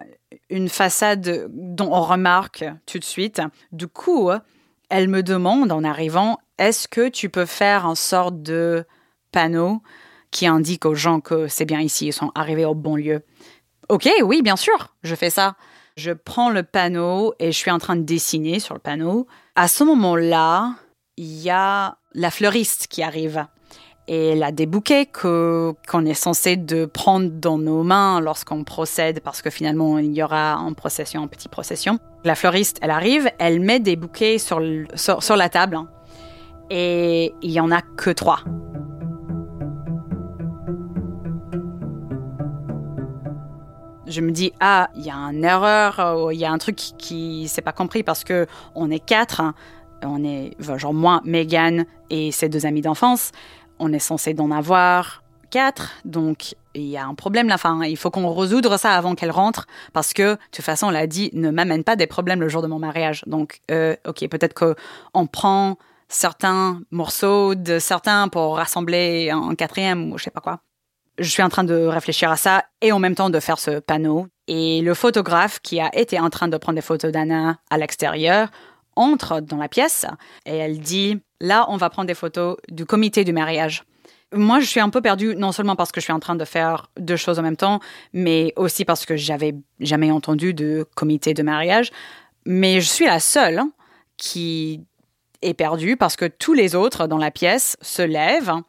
une 0.49 0.69
façade 0.69 1.50
dont 1.50 1.90
on 1.90 2.02
remarque 2.02 2.64
tout 2.87 3.00
de 3.00 3.04
suite. 3.04 3.42
Du 3.73 3.88
coup, 3.88 4.31
elle 4.88 5.09
me 5.09 5.25
demande 5.25 5.73
en 5.73 5.83
arrivant, 5.83 6.38
est-ce 6.59 6.87
que 6.87 7.09
tu 7.09 7.31
peux 7.31 7.47
faire 7.47 7.85
un 7.85 7.97
sort 7.97 8.31
de 8.31 8.85
panneau 9.33 9.83
qui 10.31 10.47
indique 10.47 10.87
aux 10.87 10.95
gens 10.95 11.19
que 11.19 11.49
c'est 11.49 11.64
bien 11.64 11.81
ici, 11.81 12.07
ils 12.07 12.12
sont 12.12 12.31
arrivés 12.37 12.64
au 12.64 12.76
bon 12.76 12.95
lieu? 12.95 13.25
Ok, 13.88 14.09
oui, 14.23 14.40
bien 14.40 14.54
sûr, 14.54 14.95
je 15.02 15.16
fais 15.16 15.31
ça. 15.31 15.57
Je 15.97 16.12
prends 16.12 16.49
le 16.49 16.62
panneau 16.62 17.35
et 17.40 17.50
je 17.50 17.59
suis 17.59 17.73
en 17.73 17.78
train 17.78 17.97
de 17.97 18.02
dessiner 18.02 18.61
sur 18.61 18.75
le 18.75 18.81
panneau. 18.81 19.26
À 19.57 19.66
ce 19.66 19.83
moment-là, 19.83 20.76
il 21.16 21.42
y 21.42 21.50
a 21.50 21.99
la 22.14 22.31
fleuriste 22.31 22.87
qui 22.87 23.02
arrive. 23.02 23.47
Et 24.09 24.31
elle 24.31 24.43
a 24.43 24.51
des 24.51 24.67
bouquets 24.67 25.07
que, 25.07 25.75
qu'on 25.89 26.05
est 26.05 26.15
censé 26.15 26.57
de 26.57 26.87
prendre 26.87 27.31
dans 27.31 27.57
nos 27.57 27.85
mains 27.85 28.21
lorsqu'on 28.21 28.65
procède, 28.65 29.21
parce 29.21 29.43
que 29.43 29.51
finalement, 29.51 29.99
il 29.99 30.13
y 30.13 30.23
aura 30.23 30.59
en 30.59 30.73
procession, 30.73 31.23
en 31.23 31.29
petite 31.29 31.51
procession. 31.51 31.99
La 32.25 32.35
fleuriste, 32.35 32.79
elle 32.83 32.91
arrive, 32.91 33.31
elle 33.39 33.61
met 33.61 33.79
des 33.79 33.95
bouquets 33.95 34.39
sur, 34.39 34.61
sur, 34.97 35.37
la 35.37 35.49
table, 35.49 35.77
hein. 35.77 35.89
et 36.69 37.33
il 37.43 37.51
y 37.53 37.61
en 37.61 37.71
a 37.71 37.81
que 37.81 38.11
trois. 38.11 38.41
je 44.13 44.21
me 44.21 44.31
dis 44.31 44.53
ah 44.61 44.91
il 44.95 45.07
y 45.07 45.11
a 45.11 45.15
une 45.15 45.45
erreur 45.45 46.31
il 46.33 46.39
y 46.39 46.45
a 46.45 46.53
un 46.53 46.59
truc 46.59 46.77
qui 46.77 47.49
s'est 47.49 47.63
pas 47.63 47.73
compris 47.73 48.03
parce 48.03 48.25
que 48.25 48.47
on 48.75 48.91
est 48.91 48.99
quatre 48.99 49.41
hein. 49.41 49.55
on 50.05 50.23
est 50.23 50.55
genre 50.61 50.93
moi 50.93 51.21
Megan 51.25 51.87
et 52.11 52.31
ses 52.31 52.49
deux 52.49 52.67
amis 52.67 52.83
d'enfance 52.83 53.33
on 53.83 53.93
est 53.93 53.99
censé 53.99 54.33
d'en 54.33 54.51
avoir 54.51 55.23
quatre 55.51 55.93
donc 56.05 56.55
il 56.75 56.85
y 56.85 56.97
a 56.97 57.05
un 57.05 57.15
problème 57.15 57.49
là. 57.49 57.57
Enfin 57.57 57.85
il 57.85 57.97
faut 57.97 58.11
qu'on 58.11 58.33
résoudre 58.33 58.79
ça 58.79 58.95
avant 58.95 59.15
qu'elle 59.15 59.31
rentre 59.31 59.67
parce 59.93 60.15
que 60.15 60.35
de 60.35 60.39
toute 60.51 60.65
façon 60.65 60.89
elle 60.89 60.97
a 60.97 61.07
dit 61.07 61.31
ne 61.35 61.51
m'amène 61.51 61.85
pas 61.85 61.97
des 61.97 62.07
problèmes 62.07 62.41
le 62.41 62.49
jour 62.49 62.62
de 62.62 62.69
mon 62.69 62.79
mariage. 62.79 63.23
Donc 63.27 63.61
euh, 63.71 63.95
ok 64.07 64.27
peut-être 64.29 64.55
que 64.55 64.75
on 65.12 65.27
prend 65.27 65.77
certains 66.09 66.81
morceaux 66.91 67.55
de 67.55 67.79
certains 67.79 68.29
pour 68.29 68.57
rassembler 68.57 69.31
un 69.31 69.55
quatrième 69.55 70.12
ou 70.12 70.19
je 70.19 70.25
sais 70.25 70.31
pas 70.31 70.41
quoi. 70.41 70.61
Je 71.19 71.29
suis 71.29 71.43
en 71.43 71.51
train 71.51 71.65
de 71.65 71.75
réfléchir 71.75 72.31
à 72.31 72.37
ça 72.37 72.65
et 72.81 72.91
en 72.93 72.99
même 72.99 73.15
temps 73.15 73.29
de 73.29 73.39
faire 73.39 73.59
ce 73.59 73.81
panneau. 73.81 74.29
Et 74.49 74.81
le 74.81 74.95
photographe 74.95 75.61
qui 75.61 75.79
a 75.79 75.91
été 75.95 76.19
en 76.19 76.31
train 76.31 76.49
de 76.49 76.57
prendre 76.57 76.77
des 76.77 76.83
photos 76.83 77.12
d'Anna 77.12 77.59
à 77.71 77.77
l'extérieur 77.77 78.49
entre 78.97 79.41
dans 79.41 79.59
la 79.59 79.69
pièce 79.69 80.07
et 80.47 80.57
elle 80.57 80.81
dit 80.81 81.21
là 81.43 81.67
on 81.69 81.77
va 81.77 81.91
prendre 81.91 82.07
des 82.07 82.15
photos 82.15 82.57
du 82.71 82.87
comité 82.87 83.25
du 83.25 83.35
mariage. 83.35 83.85
Moi 84.35 84.61
je 84.61 84.65
suis 84.65 84.81
un 84.81 84.89
peu 84.89 85.03
perdue 85.03 85.37
non 85.37 85.53
seulement 85.53 85.77
parce 85.77 85.93
que 85.93 86.01
je 86.01 86.05
suis 86.05 86.13
en 86.15 86.21
train 86.21 86.37
de 86.37 86.47
faire 86.47 86.91
deux 86.99 87.17
choses 87.17 87.39
en 87.39 87.43
même 87.43 87.59
temps, 87.59 87.81
mais 88.15 88.55
aussi 88.57 88.87
parce 88.87 89.05
que 89.05 89.17
j'avais 89.17 89.55
jamais 89.81 90.11
entendu 90.11 90.55
de 90.55 90.87
comité 90.95 91.35
de 91.35 91.43
mariage. 91.43 91.91
Mais 92.47 92.81
je 92.81 92.89
suis 92.89 93.05
la 93.05 93.21
seule 93.21 93.61
qui 94.17 94.87
est 95.43 95.55
perdue 95.55 95.99
parce 95.99 96.17
que 96.17 96.25
tous 96.25 96.55
les 96.55 96.75
autres 96.75 97.07
dans 97.07 97.19
la 97.19 97.31
pièce 97.31 97.77
se 97.83 98.01
lèvent 98.01 98.63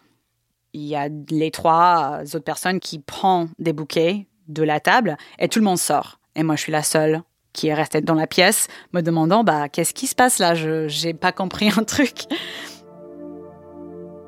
il 0.73 0.81
y 0.81 0.95
a 0.95 1.07
les 1.29 1.51
trois 1.51 2.21
autres 2.23 2.39
personnes 2.39 2.79
qui 2.79 2.99
prennent 2.99 3.49
des 3.59 3.73
bouquets 3.73 4.27
de 4.47 4.63
la 4.63 4.79
table 4.79 5.17
et 5.39 5.47
tout 5.47 5.59
le 5.59 5.65
monde 5.65 5.77
sort. 5.77 6.19
Et 6.35 6.43
moi, 6.43 6.55
je 6.55 6.61
suis 6.61 6.71
la 6.71 6.83
seule 6.83 7.21
qui 7.53 7.67
est 7.67 7.73
restée 7.73 8.01
dans 8.01 8.15
la 8.15 8.27
pièce, 8.27 8.67
me 8.93 9.01
demandant 9.01 9.43
bah 9.43 9.69
qu'est-ce 9.69 9.93
qui 9.93 10.07
se 10.07 10.15
passe 10.15 10.39
là? 10.39 10.55
Je 10.55 10.87
j'ai 10.87 11.13
pas 11.13 11.31
compris 11.31 11.69
un 11.77 11.83
truc. 11.83 12.23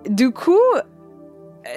Du 0.09 0.31
coup, 0.31 0.59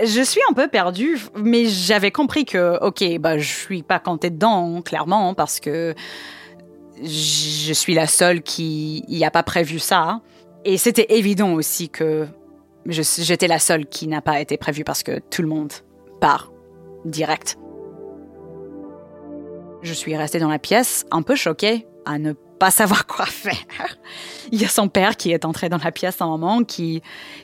je 0.04 0.20
suis 0.20 0.40
un 0.50 0.52
peu 0.52 0.68
perdue, 0.68 1.18
mais 1.34 1.64
j'avais 1.66 2.10
compris 2.10 2.44
que 2.44 2.78
ok, 2.84 3.18
bah 3.18 3.38
je 3.38 3.48
suis 3.48 3.82
pas 3.82 3.98
comptée 3.98 4.30
dedans 4.30 4.82
clairement 4.82 5.34
parce 5.34 5.60
que 5.60 5.94
je 7.02 7.72
suis 7.72 7.94
la 7.94 8.06
seule 8.06 8.42
qui 8.42 9.04
n'y 9.08 9.24
a 9.24 9.30
pas 9.30 9.42
prévu 9.42 9.78
ça. 9.78 10.20
Et 10.64 10.76
c'était 10.76 11.06
évident 11.16 11.52
aussi 11.52 11.88
que 11.88 12.26
J'étais 12.88 13.48
la 13.48 13.58
seule 13.58 13.86
qui 13.86 14.08
n'a 14.08 14.22
pas 14.22 14.40
été 14.40 14.56
prévue 14.56 14.82
parce 14.82 15.02
que 15.02 15.18
tout 15.18 15.42
le 15.42 15.48
monde 15.48 15.72
part 16.20 16.50
direct. 17.04 17.58
Je 19.82 19.92
suis 19.92 20.16
restée 20.16 20.38
dans 20.38 20.48
la 20.48 20.58
pièce, 20.58 21.06
un 21.10 21.22
peu 21.22 21.36
choquée 21.36 21.86
à 22.04 22.18
ne 22.18 22.32
pas 22.32 22.70
savoir 22.70 23.06
quoi 23.06 23.26
faire. 23.26 23.54
Il 24.52 24.60
y 24.60 24.64
a 24.64 24.68
son 24.68 24.88
père 24.88 25.16
qui 25.16 25.30
est 25.30 25.44
entré 25.44 25.68
dans 25.68 25.78
la 25.78 25.92
pièce 25.92 26.20
à 26.20 26.24
un 26.24 26.28
moment, 26.28 26.64
qui, 26.64 27.02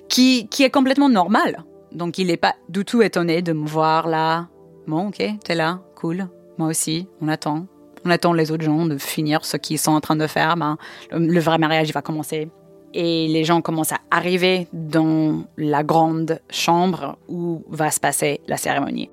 qui, 0.09 0.49
qui 0.49 0.65
est 0.65 0.71
complètement 0.71 1.09
normal. 1.09 1.65
Donc 1.93 2.19
il 2.19 2.27
n'est 2.27 2.37
pas 2.37 2.55
du 2.69 2.85
tout 2.85 3.03
étonné 3.03 3.41
de 3.41 3.53
me 3.53 3.67
voir 3.67 4.09
là. 4.09 4.49
Bon, 4.87 5.09
ok, 5.09 5.23
t'es 5.45 5.55
là, 5.55 5.81
cool. 5.95 6.29
Moi 6.59 6.69
aussi, 6.69 7.07
on 7.21 7.29
attend. 7.29 7.67
On 8.05 8.11
attend 8.11 8.33
les 8.33 8.51
autres 8.51 8.65
gens 8.65 8.85
de 8.85 8.99
finir 8.99 9.45
ce 9.45 9.57
qu'ils 9.57 9.79
sont 9.79 9.93
en 9.93 10.01
train 10.01 10.17
de 10.17 10.27
faire. 10.27 10.57
Ben, 10.57 10.77
le 11.13 11.41
vrai 11.41 11.59
mariage, 11.59 11.93
va 11.93 12.03
commencer 12.03 12.49
et 12.95 13.27
les 13.29 13.45
gens 13.45 13.61
commencent 13.61 13.93
à 13.93 14.01
arriver 14.11 14.69
dans 14.73 15.45
la 15.57 15.83
grande 15.83 16.41
chambre 16.49 17.19
où 17.29 17.65
va 17.69 17.91
se 17.91 17.99
passer 17.99 18.41
la 18.47 18.57
cérémonie. 18.57 19.11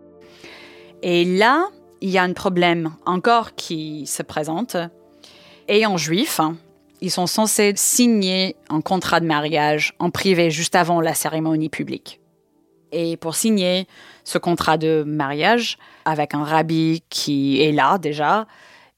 Et 1.02 1.26
là, 1.26 1.66
il 2.02 2.10
y 2.10 2.18
a 2.18 2.24
un 2.24 2.34
problème 2.34 2.96
encore 3.06 3.56
qui 3.56 4.06
se 4.08 4.24
présente. 4.24 4.76
En 5.70 5.98
juif, 5.98 6.42
ils 7.00 7.12
sont 7.12 7.28
censés 7.28 7.74
signer 7.78 8.58
un 8.70 8.82
contrat 8.82 9.20
de 9.20 9.26
mariage 9.26 9.94
en 10.00 10.10
privé 10.10 10.52
juste 10.52 10.76
avant 10.76 11.00
la 11.00 11.14
cérémonie 11.14 11.70
publique. 11.70 12.20
Et 12.92 13.16
pour 13.16 13.36
signer 13.36 13.88
ce 14.26 14.38
contrat 14.38 14.78
de 14.78 15.04
mariage 15.08 15.78
avec 16.04 16.34
un 16.34 16.44
rabbi 16.44 17.04
qui 17.10 17.62
est 17.62 17.72
là 17.72 17.98
déjà, 17.98 18.48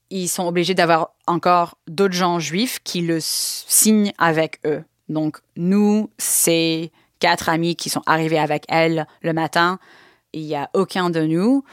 ils 0.10 0.28
sont 0.28 0.48
obligés 0.48 0.74
d'avoir 0.74 1.12
encore 1.28 1.78
d'autres 1.88 2.16
gens 2.16 2.40
juifs 2.40 2.80
qui 2.84 3.02
le 3.02 3.20
signent 3.22 4.14
avec 4.18 4.60
eux. 4.66 4.84
Donc, 5.10 5.38
nous, 5.56 6.10
c'est 6.18 6.92
quatre 7.20 7.50
amis 7.50 7.76
qui 7.76 7.90
sont 7.90 8.02
arrivés 8.08 8.40
avec 8.40 8.66
elle 8.68 9.06
le 9.22 9.34
matin. 9.34 9.78
Il 10.34 10.42
n'y 10.42 10.56
a 10.56 10.70
aucun 10.74 11.12
de 11.12 11.22
nous 11.22 11.64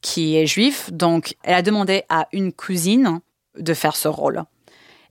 qui 0.00 0.36
est 0.36 0.46
juif. 0.46 0.92
Donc, 0.92 1.34
elle 1.42 1.54
a 1.54 1.62
demandé 1.62 2.04
à 2.08 2.28
une 2.32 2.52
cousine 2.52 3.20
de 3.56 3.74
faire 3.74 3.96
ce 3.96 4.08
rôle. 4.08 4.44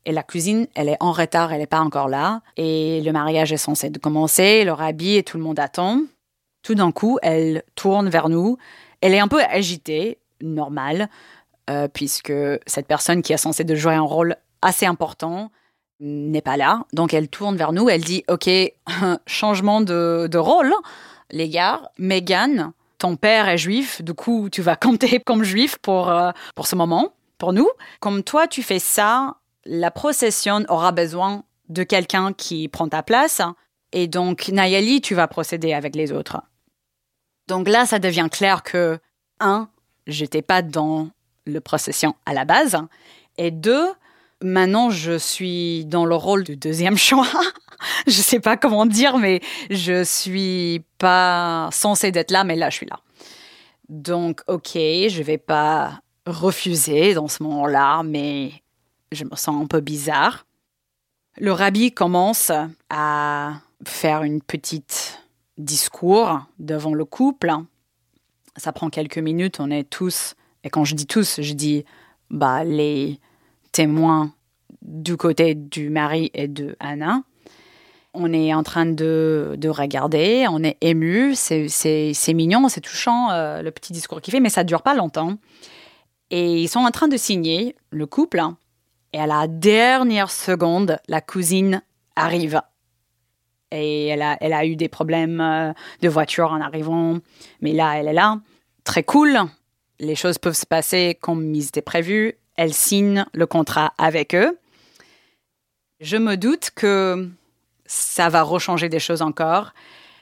Et 0.05 0.11
la 0.13 0.23
cousine, 0.23 0.67
elle 0.73 0.87
est 0.87 0.97
en 1.01 1.11
retard, 1.11 1.51
elle 1.51 1.59
n'est 1.59 1.67
pas 1.67 1.81
encore 1.81 2.07
là. 2.07 2.41
Et 2.55 3.01
le 3.01 3.11
mariage 3.11 3.51
est 3.51 3.57
censé 3.57 3.91
commencer, 3.91 4.63
leur 4.63 4.81
habit 4.81 5.17
et 5.17 5.23
tout 5.23 5.37
le 5.37 5.43
monde 5.43 5.59
attend. 5.59 6.01
Tout 6.63 6.75
d'un 6.75 6.91
coup, 6.91 7.19
elle 7.21 7.63
tourne 7.75 8.09
vers 8.09 8.29
nous. 8.29 8.57
Elle 9.01 9.13
est 9.13 9.19
un 9.19 9.27
peu 9.27 9.41
agitée, 9.43 10.19
normal. 10.41 11.09
Euh, 11.69 11.89
puisque 11.89 12.31
cette 12.65 12.87
personne 12.87 13.21
qui 13.21 13.33
est 13.33 13.37
censée 13.37 13.65
de 13.65 13.75
jouer 13.75 13.93
un 13.93 14.01
rôle 14.01 14.37
assez 14.61 14.85
important 14.85 15.51
n'est 15.99 16.41
pas 16.41 16.55
là. 16.55 16.85
Donc 16.93 17.13
elle 17.13 17.27
tourne 17.27 17.57
vers 17.57 17.73
nous, 17.73 17.89
elle 17.89 18.03
dit 18.03 18.23
Ok, 18.29 18.49
changement 19.27 19.81
de, 19.81 20.37
rôle, 20.37 20.73
les 21.31 21.49
gars. 21.49 21.91
Megan, 21.97 22.71
ton 22.97 23.15
père 23.15 23.47
est 23.47 23.57
juif, 23.57 24.01
du 24.01 24.13
coup 24.13 24.49
tu 24.49 24.61
vas 24.61 24.75
compter 24.87 25.19
comme 25.19 25.43
juif 25.43 25.77
pour, 25.77 26.09
euh, 26.09 26.31
pour 26.55 26.67
ce 26.67 26.75
moment, 26.75 27.13
pour 27.37 27.53
nous. 27.53 27.69
Comme 27.99 28.23
toi 28.23 28.47
tu 28.47 28.63
fais 28.63 28.79
ça, 28.79 29.35
la 29.65 29.91
procession 29.91 30.63
aura 30.69 30.91
besoin 30.91 31.43
de 31.69 31.83
quelqu'un 31.83 32.33
qui 32.33 32.67
prend 32.67 32.87
ta 32.87 33.03
place. 33.03 33.41
Et 33.91 34.07
donc 34.07 34.47
Nayeli, 34.49 35.01
tu 35.01 35.15
vas 35.15 35.27
procéder 35.27 35.73
avec 35.73 35.95
les 35.95 36.11
autres. 36.11 36.41
Donc 37.47 37.67
là, 37.67 37.85
ça 37.85 37.99
devient 37.99 38.27
clair 38.29 38.63
que, 38.63 38.99
un, 39.39 39.69
j'étais 40.05 40.41
pas 40.41 40.61
dans 40.61 41.09
le 41.45 41.61
procession 41.61 42.15
à 42.25 42.33
la 42.33 42.45
base. 42.45 42.77
Et 43.37 43.51
deux, 43.51 43.87
maintenant 44.41 44.89
je 44.89 45.17
suis 45.17 45.85
dans 45.85 46.05
le 46.05 46.15
rôle 46.15 46.43
du 46.43 46.57
deuxième 46.57 46.97
choix. 46.97 47.27
je 48.07 48.21
sais 48.21 48.39
pas 48.39 48.57
comment 48.57 48.85
dire, 48.85 49.17
mais 49.17 49.41
je 49.69 50.03
suis 50.03 50.83
pas 50.97 51.69
censée 51.71 52.11
d'être 52.11 52.31
là, 52.31 52.43
mais 52.43 52.55
là 52.55 52.69
je 52.69 52.77
suis 52.77 52.85
là. 52.85 52.99
Donc 53.89 54.41
ok, 54.47 54.71
je 54.73 55.21
vais 55.23 55.37
pas 55.37 56.01
refuser 56.25 57.13
dans 57.13 57.27
ce 57.27 57.43
moment-là, 57.43 58.03
mais 58.03 58.51
je 59.11 59.23
me 59.23 59.35
sens 59.35 59.61
un 59.61 59.67
peu 59.67 59.79
bizarre. 59.79 60.45
Le 61.37 61.51
rabbi 61.51 61.93
commence 61.93 62.51
à 62.89 63.53
faire 63.85 64.23
une 64.23 64.41
petite 64.41 65.21
discours 65.57 66.41
devant 66.59 66.93
le 66.93 67.05
couple. 67.05 67.51
Ça 68.57 68.71
prend 68.71 68.89
quelques 68.89 69.19
minutes, 69.19 69.59
on 69.59 69.69
est 69.69 69.83
tous 69.83 70.35
et 70.63 70.69
quand 70.69 70.83
je 70.83 70.95
dis 70.95 71.07
tous, 71.07 71.41
je 71.41 71.53
dis 71.53 71.85
bah, 72.29 72.63
les 72.63 73.19
témoins 73.71 74.33
du 74.81 75.15
côté 75.15 75.55
du 75.55 75.89
mari 75.89 76.31
et 76.33 76.47
de 76.47 76.75
Anna. 76.79 77.21
On 78.13 78.33
est 78.33 78.53
en 78.53 78.63
train 78.63 78.85
de, 78.85 79.55
de 79.57 79.69
regarder, 79.69 80.47
on 80.49 80.63
est 80.63 80.77
ému, 80.81 81.35
c'est 81.35 82.33
mignon, 82.33 82.67
c'est 82.69 82.81
touchant, 82.81 83.31
euh, 83.31 83.61
le 83.61 83.71
petit 83.71 83.93
discours 83.93 84.21
qu'il 84.21 84.31
fait, 84.31 84.39
mais 84.39 84.49
ça 84.49 84.63
dure 84.63 84.81
pas 84.81 84.95
longtemps. 84.95 85.37
Et 86.31 86.61
ils 86.61 86.67
sont 86.67 86.79
en 86.79 86.91
train 86.91 87.07
de 87.07 87.17
signer, 87.17 87.75
le 87.91 88.05
couple, 88.05 88.39
hein, 88.39 88.57
et 89.13 89.19
à 89.19 89.27
la 89.27 89.47
dernière 89.47 90.31
seconde, 90.31 90.99
la 91.07 91.21
cousine 91.21 91.81
arrive. 92.15 92.61
Et 93.71 94.07
elle 94.07 94.21
a, 94.21 94.37
elle 94.41 94.53
a 94.53 94.65
eu 94.65 94.75
des 94.75 94.89
problèmes 94.89 95.41
euh, 95.41 95.73
de 96.01 96.09
voiture 96.09 96.51
en 96.51 96.61
arrivant, 96.61 97.19
mais 97.61 97.73
là, 97.73 97.97
elle 97.97 98.07
est 98.07 98.13
là. 98.13 98.39
Très 98.83 99.03
cool. 99.03 99.37
Les 99.99 100.15
choses 100.15 100.37
peuvent 100.37 100.55
se 100.55 100.65
passer 100.65 101.17
comme 101.19 101.53
ils 101.53 101.67
étaient 101.67 101.81
prévus. 101.81 102.33
Elle 102.55 102.73
signe 102.73 103.25
le 103.33 103.45
contrat 103.45 103.93
avec 103.97 104.33
eux. 104.35 104.57
Je 105.99 106.17
me 106.17 106.37
doute 106.37 106.69
que 106.75 107.29
ça 107.87 108.29
va 108.29 108.43
rechanger 108.43 108.89
des 108.89 108.99
choses 108.99 109.21
encore. 109.21 109.73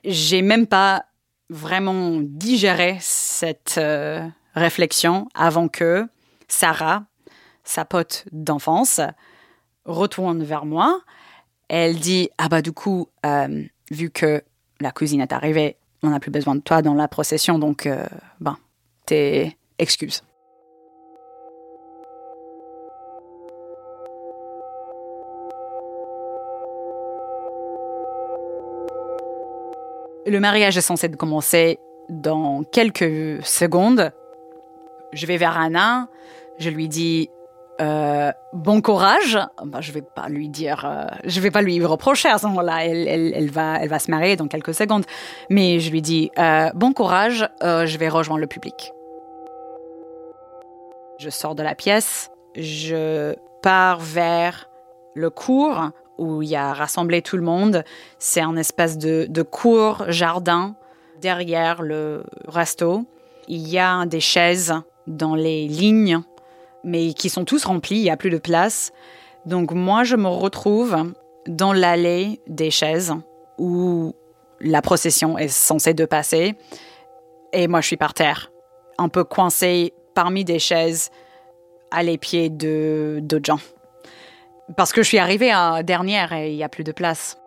J'ai 0.04 0.41
même 0.41 0.67
pas 0.67 1.06
vraiment 1.49 2.19
digéré 2.21 2.97
cette 3.01 3.75
euh, 3.78 4.25
réflexion 4.54 5.28
avant 5.34 5.67
que 5.67 6.08
Sarah, 6.47 7.04
sa 7.63 7.86
pote 7.86 8.25
d'enfance, 8.32 9.01
retourne 9.86 10.43
vers 10.43 10.65
moi. 10.65 11.01
Elle 11.67 11.99
dit 11.99 12.30
Ah, 12.38 12.49
bah, 12.49 12.62
du 12.62 12.71
coup, 12.71 13.10
euh, 13.25 13.63
vu 13.91 14.10
que 14.10 14.43
la 14.80 14.91
cousine 14.91 15.21
est 15.21 15.34
arrivée, 15.34 15.78
on 16.04 16.10
n'a 16.10 16.19
plus 16.19 16.32
besoin 16.32 16.56
de 16.56 16.62
toi 16.62 16.82
dans 16.82 16.93
la 16.93 17.08
procession, 17.08 17.58
donc, 17.58 17.86
euh, 17.86 18.06
ben, 18.39 18.58
tes 19.06 19.58
excuses. 19.80 20.21
Le 30.26 30.40
mariage 30.40 30.78
est 30.78 30.82
censé 30.82 31.10
commencer 31.10 31.80
dans 32.10 32.64
quelques 32.64 33.46
secondes. 33.46 34.12
Je 35.14 35.26
vais 35.28 35.38
vers 35.38 35.58
Anna, 35.58 36.08
je 36.58 36.70
lui 36.70 36.88
dis 36.88 37.30
euh, 37.80 38.32
bon 38.54 38.82
courage. 38.82 39.38
Bah, 39.64 39.82
je 39.82 39.92
vais 39.92 40.02
pas 40.02 40.28
lui 40.30 40.50
dire, 40.50 40.84
euh, 40.86 41.06
je 41.26 41.40
vais 41.40 41.52
pas 41.52 41.62
lui 41.62 41.84
reprocher 41.86 42.30
à 42.30 42.40
ce 42.40 42.48
moment-là. 42.48 42.86
Elle 42.86 43.52
va 43.52 44.00
se 44.00 44.10
marier 44.10 44.36
dans 44.36 44.48
quelques 44.48 44.74
secondes. 44.74 45.06
Mais 45.50 45.80
je 45.80 45.92
lui 45.92 46.02
dis 46.02 46.32
euh, 46.40 46.70
bon 46.74 46.94
courage. 46.94 47.48
euh, 47.62 47.86
je 47.86 47.98
vais 47.98 48.10
rejoindre 48.10 48.42
le 48.42 48.48
public. 48.48 48.92
Je 51.20 51.30
sors 51.30 51.56
de 51.56 51.64
la 51.64 51.76
pièce, 51.76 52.30
je 52.56 53.36
pars 53.62 54.00
vers 54.00 54.70
le 55.14 55.30
cours 55.30 55.92
où 56.17 56.41
il 56.41 56.49
y 56.49 56.56
a 56.56 56.73
rassemblé 56.73 57.21
tout 57.21 57.38
le 57.38 57.43
monde. 57.43 57.84
C'est 58.19 58.41
un 58.41 58.56
espèce 58.56 58.97
de, 58.97 59.25
de 59.30 59.41
court 59.41 60.06
jardin 60.10 60.75
derrière 61.21 61.82
le 61.82 62.23
resto. 62.47 63.06
Il 63.47 63.67
y 63.67 63.80
a 63.80 64.06
des 64.06 64.19
chaises 64.19 64.73
dans 65.08 65.36
les 65.36 65.67
lignes, 65.67 66.19
mais 66.84 67.13
qui 67.13 67.30
sont 67.30 67.45
tous 67.45 67.65
remplies, 67.65 67.97
il 67.97 68.04
n'y 68.04 68.10
a 68.10 68.17
plus 68.17 68.30
de 68.30 68.38
place. 68.38 68.91
Donc 69.45 69.71
moi, 69.71 70.04
je 70.04 70.15
me 70.15 70.28
retrouve 70.28 71.13
dans 71.47 71.73
l'allée 71.73 72.41
des 72.47 72.71
chaises 72.71 73.13
où 73.58 74.13
la 74.60 74.82
procession 74.82 75.38
est 75.38 75.47
censée 75.47 75.93
de 75.93 76.06
passer. 76.06 76.56
Et 77.54 77.67
moi, 77.67 77.82
je 77.82 77.88
suis 77.88 77.97
par 77.97 78.13
terre, 78.13 78.51
un 78.97 79.10
peu 79.10 79.23
coincée 79.23 79.93
parmi 80.13 80.43
des 80.43 80.60
chaises 80.60 81.12
à 81.91 82.04
les 82.04 82.17
pieds 82.17 82.49
de 82.49 83.19
d'autres 83.21 83.45
gens. 83.45 83.60
Parce 84.78 84.91
que 84.91 85.04
je 85.04 85.08
suis 85.08 85.19
arrivée 85.19 85.51
à 85.51 85.84
dernière 85.84 86.34
et 86.34 86.51
il 86.51 86.56
n'y 86.56 86.63
a 86.63 86.69
plus 86.69 86.84
de 86.84 86.91
place. 86.91 87.38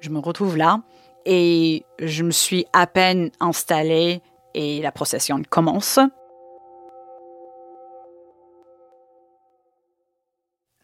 Je 0.00 0.10
me 0.10 0.18
retrouve 0.18 0.56
là 0.56 0.80
et 1.26 1.84
je 1.98 2.22
me 2.22 2.30
suis 2.30 2.66
à 2.72 2.86
peine 2.86 3.30
installée 3.40 4.22
et 4.54 4.80
la 4.80 4.92
procession 4.92 5.42
commence. 5.48 5.98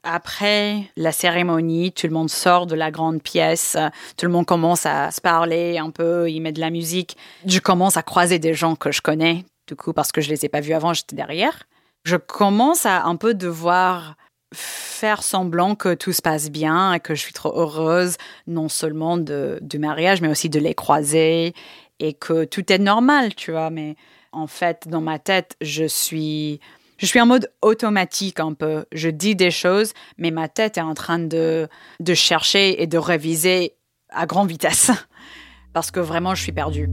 Après 0.04 0.82
la 0.96 1.12
cérémonie, 1.12 1.92
tout 1.92 2.08
le 2.08 2.12
monde 2.12 2.28
sort 2.28 2.66
de 2.66 2.74
la 2.74 2.90
grande 2.90 3.22
pièce, 3.22 3.76
tout 4.16 4.26
le 4.26 4.32
monde 4.32 4.46
commence 4.46 4.84
à 4.84 5.12
se 5.12 5.20
parler 5.20 5.78
un 5.78 5.90
peu, 5.90 6.28
il 6.28 6.40
met 6.40 6.50
de 6.50 6.60
la 6.60 6.70
musique. 6.70 7.16
Je 7.46 7.60
commence 7.60 7.96
à 7.96 8.02
croiser 8.02 8.40
des 8.40 8.52
gens 8.52 8.74
que 8.74 8.90
je 8.90 9.00
connais, 9.00 9.44
du 9.68 9.76
coup, 9.76 9.92
parce 9.92 10.10
que 10.10 10.20
je 10.20 10.28
les 10.28 10.44
ai 10.44 10.48
pas 10.48 10.60
vus 10.60 10.74
avant, 10.74 10.92
j'étais 10.92 11.14
derrière. 11.14 11.66
Je 12.04 12.16
commence 12.16 12.86
à 12.86 13.04
un 13.04 13.16
peu 13.16 13.34
devoir 13.34 14.16
faire 14.54 15.22
semblant 15.22 15.74
que 15.74 15.94
tout 15.94 16.12
se 16.12 16.22
passe 16.22 16.50
bien 16.50 16.92
et 16.94 17.00
que 17.00 17.14
je 17.14 17.20
suis 17.20 17.32
trop 17.32 17.52
heureuse, 17.58 18.16
non 18.46 18.68
seulement 18.68 19.16
de, 19.16 19.58
du 19.62 19.78
mariage, 19.78 20.20
mais 20.20 20.28
aussi 20.28 20.48
de 20.48 20.58
les 20.58 20.74
croiser 20.74 21.54
et 21.98 22.12
que 22.12 22.44
tout 22.44 22.72
est 22.72 22.78
normal, 22.78 23.34
tu 23.34 23.52
vois. 23.52 23.70
Mais 23.70 23.96
en 24.32 24.46
fait, 24.46 24.88
dans 24.88 25.00
ma 25.00 25.18
tête, 25.18 25.56
je 25.60 25.84
suis, 25.84 26.60
je 26.98 27.06
suis 27.06 27.20
en 27.20 27.26
mode 27.26 27.50
automatique 27.62 28.40
un 28.40 28.52
peu. 28.52 28.84
Je 28.92 29.08
dis 29.08 29.36
des 29.36 29.50
choses, 29.50 29.92
mais 30.18 30.30
ma 30.30 30.48
tête 30.48 30.78
est 30.78 30.82
en 30.82 30.94
train 30.94 31.18
de, 31.18 31.68
de 32.00 32.14
chercher 32.14 32.82
et 32.82 32.86
de 32.86 32.98
réviser 32.98 33.74
à 34.10 34.26
grande 34.26 34.48
vitesse. 34.48 34.90
Parce 35.72 35.90
que 35.90 36.00
vraiment, 36.00 36.34
je 36.34 36.42
suis 36.42 36.52
perdue. 36.52 36.88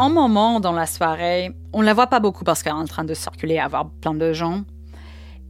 Un 0.00 0.08
moment 0.08 0.60
dans 0.60 0.72
la 0.72 0.86
soirée, 0.86 1.50
on 1.74 1.82
la 1.82 1.92
voit 1.92 2.06
pas 2.06 2.20
beaucoup 2.20 2.42
parce 2.42 2.62
qu'elle 2.62 2.72
est 2.72 2.76
en 2.76 2.86
train 2.86 3.04
de 3.04 3.12
circuler, 3.12 3.58
avoir 3.58 3.90
plein 3.90 4.14
de 4.14 4.32
gens. 4.32 4.62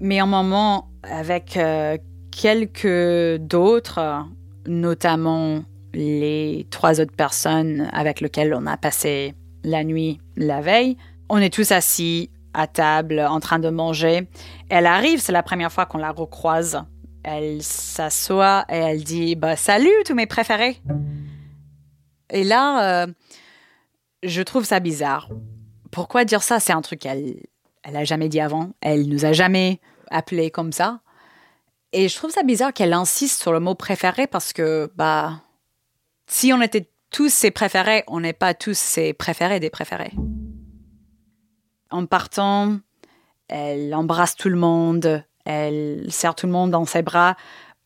Mais 0.01 0.19
un 0.19 0.27
moment 0.27 0.89
avec 1.05 1.57
euh, 1.57 1.97
quelques 2.33 3.41
d'autres, 3.43 4.27
notamment 4.67 5.63
les 5.95 6.67
trois 6.69 7.01
autres 7.01 7.15
personnes 7.15 7.89
avec 7.93 8.21
lesquelles 8.21 8.53
on 8.53 8.67
a 8.67 8.77
passé 8.77 9.37
la 9.63 9.85
nuit 9.85 10.21
la 10.37 10.61
veille, 10.61 10.97
on 11.29 11.39
est 11.39 11.55
tous 11.55 11.71
assis 11.71 12.29
à 12.53 12.67
table 12.67 13.21
en 13.21 13.39
train 13.39 13.61
de 13.61 13.69
manger. 13.69 14.27
Elle 14.69 14.87
arrive, 14.87 15.21
c'est 15.21 15.31
la 15.31 15.45
première 15.45 15.71
fois 15.71 15.87
qu'on 15.87 15.99
la 15.99 16.11
recroise. 16.11 16.83
Elle 17.23 17.63
s'assoit 17.63 18.65
et 18.69 18.79
elle 18.79 19.05
dit 19.05 19.37
bah, 19.37 19.55
Salut, 19.55 19.95
tous 20.05 20.17
mes 20.17 20.27
préférés. 20.27 20.81
Et 22.33 22.43
là, 22.43 23.05
euh, 23.05 23.07
je 24.23 24.43
trouve 24.43 24.65
ça 24.65 24.81
bizarre. 24.81 25.29
Pourquoi 25.91 26.25
dire 26.25 26.43
ça? 26.43 26.61
C'est 26.61 26.73
un 26.73 26.83
truc 26.83 27.01
qu'elle 27.01 27.37
elle 27.83 27.97
a 27.97 28.05
jamais 28.05 28.29
dit 28.29 28.41
avant. 28.41 28.71
Elle 28.81 29.09
nous 29.09 29.25
a 29.25 29.33
jamais 29.33 29.81
appelé 30.11 30.51
comme 30.51 30.73
ça. 30.73 31.01
Et 31.93 32.09
je 32.09 32.17
trouve 32.17 32.31
ça 32.31 32.43
bizarre 32.43 32.73
qu'elle 32.73 32.93
insiste 32.93 33.41
sur 33.41 33.53
le 33.53 33.61
mot 33.61 33.75
préféré 33.75 34.27
parce 34.27 34.53
que 34.53 34.91
bah 34.95 35.41
si 36.27 36.53
on 36.53 36.61
était 36.61 36.89
tous 37.11 37.33
ses 37.33 37.51
préférés, 37.51 38.05
on 38.07 38.21
n'est 38.21 38.33
pas 38.33 38.55
tous 38.55 38.77
ses 38.77 39.13
préférés 39.13 39.59
des 39.59 39.71
préférés. 39.71 40.13
En 41.91 42.07
partant, 42.07 42.79
elle 43.49 43.93
embrasse 43.95 44.37
tout 44.37 44.49
le 44.49 44.57
monde, 44.57 45.25
elle 45.45 46.07
serre 46.11 46.37
tout 46.37 46.47
le 46.47 46.53
monde 46.53 46.71
dans 46.71 46.85
ses 46.85 47.03
bras. 47.03 47.37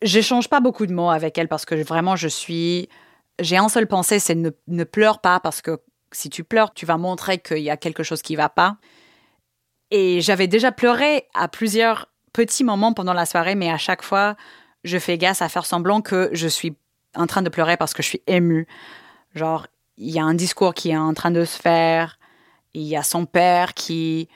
J'échange 0.03 0.49
pas 0.49 0.61
beaucoup 0.61 0.85
de 0.85 0.93
mots 0.93 1.09
avec 1.09 1.39
elle 1.39 1.49
parce 1.49 1.65
que 1.65 1.75
vraiment 1.75 2.17
je 2.17 2.29
suis 2.29 2.89
j'ai 3.41 3.57
un 3.57 3.69
seul 3.69 3.89
pensée, 3.89 4.19
c'est 4.19 4.35
ne, 4.35 4.51
ne 4.69 4.85
pleure 4.85 5.21
pas 5.21 5.41
parce 5.41 5.63
que 5.63 5.81
si 6.17 6.31
tu 6.31 6.45
pleures, 6.45 6.73
tu 6.75 6.87
vas 6.87 6.97
montrer 6.97 7.39
qu'il 7.39 7.59
y 7.59 7.71
a 7.71 7.77
quelque 7.77 8.03
chose 8.03 8.23
qui 8.23 8.37
va 8.37 8.49
pas. 8.49 8.77
Et 9.91 10.21
j'avais 10.21 10.47
déjà 10.47 10.73
pleuré 10.73 11.27
à 11.35 11.49
plusieurs 11.49 12.09
petits 12.33 12.65
moments 12.65 12.93
pendant 12.93 13.13
la 13.13 13.27
soirée, 13.27 13.55
mais 13.55 13.71
à 13.71 13.79
chaque 13.79 14.03
fois, 14.03 14.37
je 14.83 14.99
fais 14.99 15.19
gaffe 15.19 15.43
à 15.43 15.49
faire 15.49 15.67
semblant 15.67 16.01
que 16.01 16.31
je 16.33 16.49
suis 16.49 16.77
en 17.15 17.27
train 17.27 17.43
de 17.43 17.49
pleurer 17.49 17.77
parce 17.77 17.95
que 17.95 18.03
je 18.03 18.09
suis 18.09 18.23
émue. 18.27 18.67
Genre, 19.35 19.67
il 19.97 20.11
y 20.11 20.19
a 20.19 20.25
un 20.25 20.35
discours 20.35 20.75
qui 20.75 20.91
est 20.91 20.97
en 20.97 21.15
train 21.15 21.31
de 21.31 21.45
se 21.45 21.59
faire, 21.59 22.19
il 22.75 22.83
y 22.83 22.97
a 22.97 23.03
son 23.03 23.25
père 23.25 23.75
qui, 23.75 24.29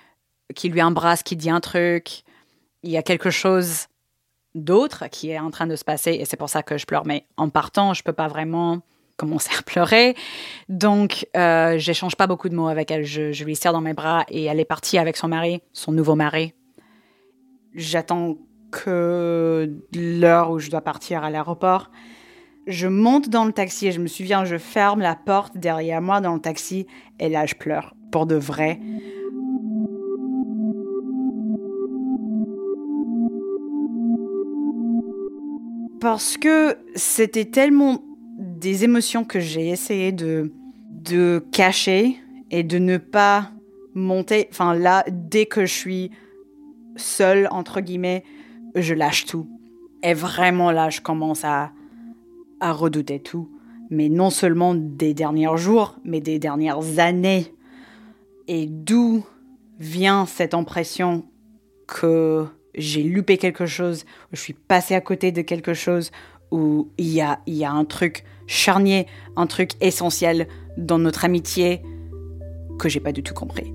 qui 0.54 0.68
lui 0.68 0.82
embrasse, 0.82 1.22
qui 1.22 1.36
dit 1.36 1.50
un 1.50 1.60
truc, 1.60 2.22
il 2.82 2.90
y 2.90 2.96
a 2.96 3.02
quelque 3.02 3.30
chose 3.30 3.86
d'autre 4.54 5.08
qui 5.08 5.30
est 5.30 5.38
en 5.38 5.50
train 5.50 5.66
de 5.66 5.76
se 5.76 5.84
passer 5.84 6.12
et 6.12 6.24
c'est 6.24 6.36
pour 6.36 6.48
ça 6.48 6.62
que 6.62 6.78
je 6.78 6.86
pleure. 6.86 7.06
Mais 7.06 7.26
en 7.36 7.48
partant, 7.48 7.94
je 7.94 8.02
peux 8.02 8.12
pas 8.12 8.28
vraiment 8.28 8.80
commencer 9.18 9.50
à 9.58 9.62
pleurer. 9.62 10.14
Donc, 10.70 11.26
euh, 11.36 11.76
j'échange 11.76 12.16
pas 12.16 12.26
beaucoup 12.26 12.48
de 12.48 12.54
mots 12.54 12.68
avec 12.68 12.90
elle. 12.90 13.04
Je, 13.04 13.32
je 13.32 13.44
lui 13.44 13.54
serre 13.54 13.74
dans 13.74 13.82
mes 13.82 13.92
bras 13.92 14.24
et 14.30 14.44
elle 14.44 14.60
est 14.60 14.64
partie 14.64 14.96
avec 14.96 15.18
son 15.18 15.28
mari, 15.28 15.60
son 15.74 15.92
nouveau 15.92 16.14
mari. 16.14 16.54
J'attends 17.74 18.38
que 18.70 19.70
l'heure 19.94 20.50
où 20.50 20.58
je 20.58 20.70
dois 20.70 20.80
partir 20.80 21.24
à 21.24 21.30
l'aéroport. 21.30 21.90
Je 22.66 22.86
monte 22.86 23.28
dans 23.28 23.44
le 23.44 23.52
taxi 23.52 23.88
et 23.88 23.92
je 23.92 24.00
me 24.00 24.06
souviens, 24.06 24.44
je 24.44 24.58
ferme 24.58 25.00
la 25.00 25.16
porte 25.16 25.56
derrière 25.56 26.02
moi 26.02 26.20
dans 26.20 26.34
le 26.34 26.40
taxi 26.40 26.86
et 27.18 27.28
là, 27.28 27.46
je 27.46 27.54
pleure 27.54 27.94
pour 28.12 28.26
de 28.26 28.36
vrai. 28.36 28.80
Parce 36.00 36.36
que 36.36 36.76
c'était 36.94 37.46
tellement 37.46 38.02
des 38.58 38.84
émotions 38.84 39.24
que 39.24 39.40
j'ai 39.40 39.68
essayé 39.68 40.12
de, 40.12 40.52
de 40.90 41.44
cacher 41.52 42.16
et 42.50 42.62
de 42.62 42.78
ne 42.78 42.96
pas 42.96 43.50
monter. 43.94 44.48
Enfin, 44.50 44.74
là, 44.74 45.04
dès 45.08 45.46
que 45.46 45.64
je 45.66 45.72
suis 45.72 46.10
seule, 46.96 47.48
entre 47.50 47.80
guillemets, 47.80 48.24
je 48.74 48.94
lâche 48.94 49.26
tout. 49.26 49.48
Et 50.02 50.14
vraiment 50.14 50.70
là, 50.70 50.90
je 50.90 51.00
commence 51.00 51.44
à, 51.44 51.72
à 52.60 52.72
redouter 52.72 53.20
tout. 53.20 53.48
Mais 53.90 54.08
non 54.08 54.30
seulement 54.30 54.74
des 54.74 55.14
derniers 55.14 55.56
jours, 55.56 55.96
mais 56.04 56.20
des 56.20 56.38
dernières 56.38 56.98
années. 56.98 57.54
Et 58.48 58.66
d'où 58.66 59.24
vient 59.78 60.26
cette 60.26 60.54
impression 60.54 61.24
que 61.86 62.46
j'ai 62.74 63.02
loupé 63.02 63.38
quelque 63.38 63.66
chose, 63.66 64.04
je 64.32 64.40
suis 64.40 64.52
passé 64.52 64.94
à 64.94 65.00
côté 65.00 65.32
de 65.32 65.42
quelque 65.42 65.74
chose, 65.74 66.10
où 66.50 66.88
il 66.98 67.08
y 67.08 67.20
a, 67.20 67.40
y 67.46 67.64
a 67.64 67.72
un 67.72 67.84
truc 67.84 68.24
charnier, 68.46 69.06
un 69.36 69.46
truc 69.46 69.72
essentiel 69.80 70.48
dans 70.76 70.98
notre 70.98 71.24
amitié 71.24 71.82
que 72.78 72.88
j'ai 72.88 73.00
pas 73.00 73.12
du 73.12 73.22
tout 73.22 73.34
compris. 73.34 73.74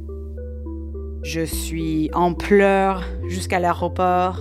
Je 1.24 1.42
suis 1.42 2.10
en 2.14 2.34
pleurs 2.34 3.04
jusqu'à 3.28 3.60
l'aéroport. 3.60 4.40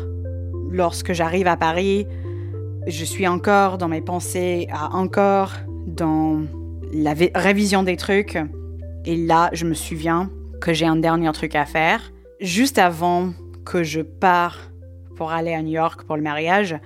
Lorsque 0.71 1.13
j'arrive 1.13 1.47
à 1.47 1.57
Paris, 1.57 2.07
je 2.87 3.05
suis 3.05 3.29
encore 3.29 3.79
dans 3.79 3.89
mes 3.89 4.01
pensées, 4.01 4.67
encore 4.93 5.53
dans 5.87 6.43
la 6.93 7.15
révision 7.35 7.83
des 7.83 7.97
trucs. 7.97 8.39
Et 9.05 9.17
là, 9.17 9.51
je 9.53 9.67
me 9.67 9.75
souviens 9.75 10.31
que 10.61 10.73
j'ai 10.73 10.87
un 10.87 10.97
dernier 10.97 11.31
truc 11.33 11.55
à 11.55 11.67
faire. 11.67 12.13
Juste 12.41 12.79
avant 12.79 13.33
que 13.65 13.83
je 13.83 14.01
pars 14.01 14.59
pour 15.17 15.31
aller 15.31 15.55
à 15.55 15.63
New 15.63 15.73
York 15.73 16.03
pour 16.05 16.17
le 16.17 16.23
mariage, 16.23 16.77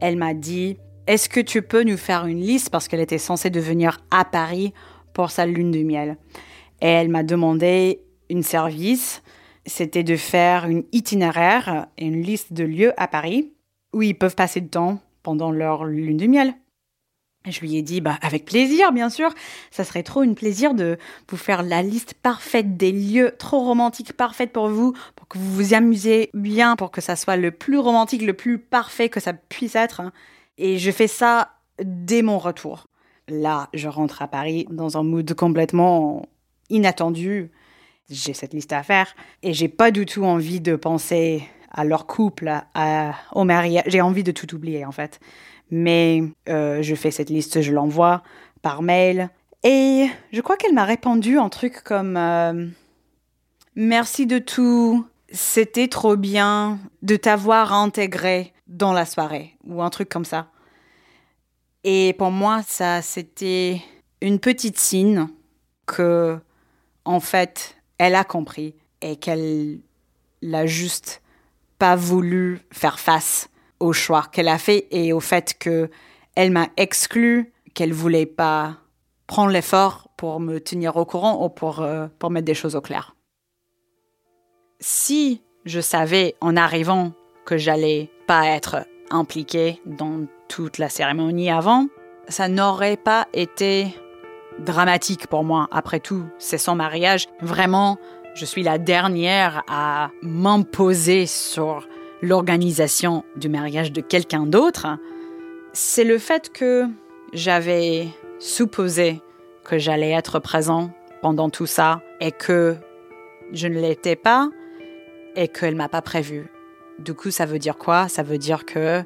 elle 0.00 0.16
m'a 0.16 0.34
dit 0.34 0.78
Est-ce 1.06 1.28
que 1.28 1.40
tu 1.40 1.62
peux 1.62 1.82
nous 1.82 1.96
faire 1.96 2.26
une 2.26 2.40
liste 2.40 2.70
Parce 2.70 2.88
qu'elle 2.88 3.00
était 3.00 3.18
censée 3.18 3.50
de 3.50 3.60
venir 3.60 4.00
à 4.10 4.24
Paris 4.24 4.72
pour 5.12 5.30
sa 5.30 5.46
lune 5.46 5.70
de 5.70 5.82
miel. 5.82 6.16
Et 6.80 6.88
elle 6.88 7.08
m'a 7.08 7.22
demandé 7.22 8.00
une 8.28 8.42
service 8.42 9.22
c'était 9.66 10.04
de 10.04 10.16
faire 10.16 10.66
une 10.66 10.84
itinéraire 10.92 11.88
et 11.98 12.06
une 12.06 12.22
liste 12.22 12.52
de 12.52 12.64
lieux 12.64 12.92
à 12.96 13.08
Paris 13.08 13.52
où 13.92 14.02
ils 14.02 14.16
peuvent 14.16 14.36
passer 14.36 14.60
de 14.60 14.68
temps 14.68 15.00
pendant 15.22 15.50
leur 15.50 15.84
lune 15.84 16.16
de 16.16 16.26
miel. 16.26 16.54
Je 17.48 17.60
lui 17.60 17.76
ai 17.76 17.82
dit, 17.82 18.00
bah, 18.00 18.18
avec 18.22 18.44
plaisir, 18.44 18.92
bien 18.92 19.08
sûr. 19.08 19.30
Ça 19.70 19.84
serait 19.84 20.02
trop 20.02 20.22
une 20.22 20.34
plaisir 20.34 20.74
de 20.74 20.98
vous 21.28 21.36
faire 21.36 21.62
la 21.62 21.82
liste 21.82 22.14
parfaite 22.14 22.76
des 22.76 22.92
lieux 22.92 23.34
trop 23.38 23.60
romantiques, 23.60 24.12
parfaits 24.12 24.52
pour 24.52 24.68
vous, 24.68 24.94
pour 25.14 25.28
que 25.28 25.38
vous 25.38 25.52
vous 25.52 25.74
amusez 25.74 26.30
bien, 26.34 26.76
pour 26.76 26.90
que 26.90 27.00
ça 27.00 27.16
soit 27.16 27.36
le 27.36 27.50
plus 27.50 27.78
romantique, 27.78 28.22
le 28.22 28.34
plus 28.34 28.58
parfait 28.58 29.08
que 29.08 29.20
ça 29.20 29.32
puisse 29.32 29.76
être. 29.76 30.02
Et 30.58 30.78
je 30.78 30.90
fais 30.90 31.08
ça 31.08 31.52
dès 31.82 32.22
mon 32.22 32.38
retour. 32.38 32.86
Là, 33.28 33.68
je 33.74 33.88
rentre 33.88 34.22
à 34.22 34.28
Paris 34.28 34.66
dans 34.70 34.96
un 34.96 35.02
mood 35.02 35.32
complètement 35.34 36.26
inattendu. 36.70 37.50
J'ai 38.08 38.34
cette 38.34 38.54
liste 38.54 38.72
à 38.72 38.82
faire 38.82 39.14
et 39.42 39.52
j'ai 39.52 39.68
pas 39.68 39.90
du 39.90 40.06
tout 40.06 40.24
envie 40.24 40.60
de 40.60 40.76
penser 40.76 41.42
à 41.72 41.84
leur 41.84 42.06
couple, 42.06 42.52
à, 42.74 43.14
au 43.32 43.44
mariage. 43.44 43.84
J'ai 43.86 44.00
envie 44.00 44.22
de 44.22 44.30
tout 44.30 44.54
oublier 44.54 44.84
en 44.84 44.92
fait. 44.92 45.20
Mais 45.70 46.22
euh, 46.48 46.82
je 46.82 46.94
fais 46.94 47.10
cette 47.10 47.30
liste, 47.30 47.60
je 47.60 47.72
l'envoie 47.72 48.22
par 48.62 48.82
mail. 48.82 49.30
Et 49.62 50.06
je 50.32 50.40
crois 50.40 50.56
qu'elle 50.56 50.74
m'a 50.74 50.84
répondu 50.84 51.38
un 51.38 51.48
truc 51.48 51.82
comme 51.82 52.16
euh, 52.16 52.66
Merci 53.74 54.26
de 54.26 54.38
tout, 54.38 55.06
c'était 55.30 55.88
trop 55.88 56.16
bien 56.16 56.78
de 57.02 57.16
t'avoir 57.16 57.72
intégré 57.72 58.54
dans 58.68 58.92
la 58.92 59.04
soirée, 59.04 59.56
ou 59.66 59.82
un 59.82 59.90
truc 59.90 60.08
comme 60.08 60.24
ça. 60.24 60.48
Et 61.84 62.14
pour 62.16 62.30
moi, 62.30 62.62
ça, 62.66 63.02
c'était 63.02 63.82
une 64.22 64.40
petite 64.40 64.78
signe 64.78 65.28
que, 65.84 66.38
en 67.04 67.20
fait, 67.20 67.76
elle 67.98 68.14
a 68.14 68.24
compris 68.24 68.74
et 69.02 69.16
qu'elle 69.16 69.80
l'a 70.40 70.66
juste 70.66 71.22
pas 71.78 71.96
voulu 71.96 72.60
faire 72.72 72.98
face 72.98 73.48
au 73.80 73.92
choix 73.92 74.24
qu'elle 74.30 74.48
a 74.48 74.58
fait 74.58 74.86
et 74.90 75.12
au 75.12 75.20
fait 75.20 75.54
que 75.58 75.90
elle 76.34 76.50
m'a 76.50 76.68
exclu, 76.76 77.52
qu'elle 77.74 77.92
voulait 77.92 78.26
pas 78.26 78.76
prendre 79.26 79.50
l'effort 79.50 80.08
pour 80.16 80.40
me 80.40 80.58
tenir 80.60 80.96
au 80.96 81.04
courant 81.04 81.44
ou 81.44 81.48
pour, 81.48 81.80
euh, 81.80 82.06
pour 82.18 82.30
mettre 82.30 82.44
des 82.44 82.54
choses 82.54 82.76
au 82.76 82.80
clair. 82.80 83.16
Si 84.80 85.42
je 85.64 85.80
savais 85.80 86.36
en 86.40 86.56
arrivant 86.56 87.12
que 87.44 87.56
j'allais 87.56 88.10
pas 88.26 88.46
être 88.46 88.86
impliquée 89.10 89.80
dans 89.86 90.26
toute 90.48 90.78
la 90.78 90.88
cérémonie 90.88 91.50
avant, 91.50 91.86
ça 92.28 92.48
n'aurait 92.48 92.96
pas 92.96 93.26
été 93.32 93.94
dramatique 94.58 95.26
pour 95.26 95.44
moi. 95.44 95.68
Après 95.70 96.00
tout, 96.00 96.24
c'est 96.38 96.58
son 96.58 96.74
mariage. 96.74 97.26
Vraiment, 97.40 97.98
je 98.34 98.44
suis 98.44 98.62
la 98.62 98.78
dernière 98.78 99.62
à 99.68 100.10
m'imposer 100.22 101.26
sur 101.26 101.86
l'organisation 102.22 103.24
du 103.36 103.48
mariage 103.48 103.92
de 103.92 104.00
quelqu'un 104.00 104.46
d'autre. 104.46 104.86
C'est 105.72 106.04
le 106.04 106.18
fait 106.18 106.52
que 106.52 106.86
j'avais 107.32 108.08
supposé 108.38 109.20
que 109.64 109.78
j'allais 109.78 110.12
être 110.12 110.38
présent 110.38 110.90
pendant 111.22 111.50
tout 111.50 111.66
ça 111.66 112.02
et 112.20 112.32
que 112.32 112.76
je 113.52 113.68
ne 113.68 113.80
l'étais 113.80 114.16
pas 114.16 114.48
et 115.34 115.48
qu'elle 115.48 115.74
m'a 115.74 115.88
pas 115.88 116.02
prévu. 116.02 116.46
Du 116.98 117.14
coup, 117.14 117.30
ça 117.30 117.46
veut 117.46 117.58
dire 117.58 117.76
quoi? 117.76 118.08
Ça 118.08 118.22
veut 118.22 118.38
dire 118.38 118.64
que 118.64 119.02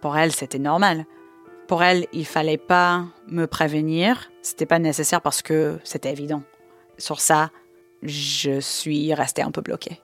pour 0.00 0.16
elle, 0.16 0.32
c'était 0.32 0.58
normal. 0.58 1.06
Pour 1.66 1.82
elle, 1.82 2.06
il 2.12 2.26
fallait 2.26 2.58
pas 2.58 3.06
me 3.28 3.46
prévenir. 3.46 4.30
C'était 4.42 4.66
pas 4.66 4.78
nécessaire 4.78 5.22
parce 5.22 5.40
que 5.40 5.78
c'était 5.84 6.10
évident. 6.10 6.42
Sur 6.98 7.20
ça, 7.20 7.50
je 8.02 8.60
suis 8.60 9.14
restée 9.14 9.42
un 9.42 9.50
peu 9.50 9.62
bloquée. 9.62 10.01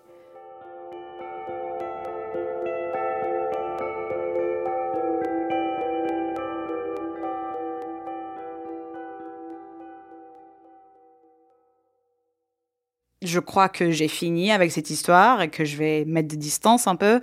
Je 13.28 13.40
crois 13.40 13.68
que 13.68 13.90
j'ai 13.90 14.08
fini 14.08 14.50
avec 14.50 14.72
cette 14.72 14.90
histoire 14.90 15.42
et 15.42 15.48
que 15.48 15.64
je 15.64 15.76
vais 15.76 16.04
mettre 16.04 16.28
des 16.28 16.36
distances 16.36 16.86
un 16.86 16.96
peu 16.96 17.20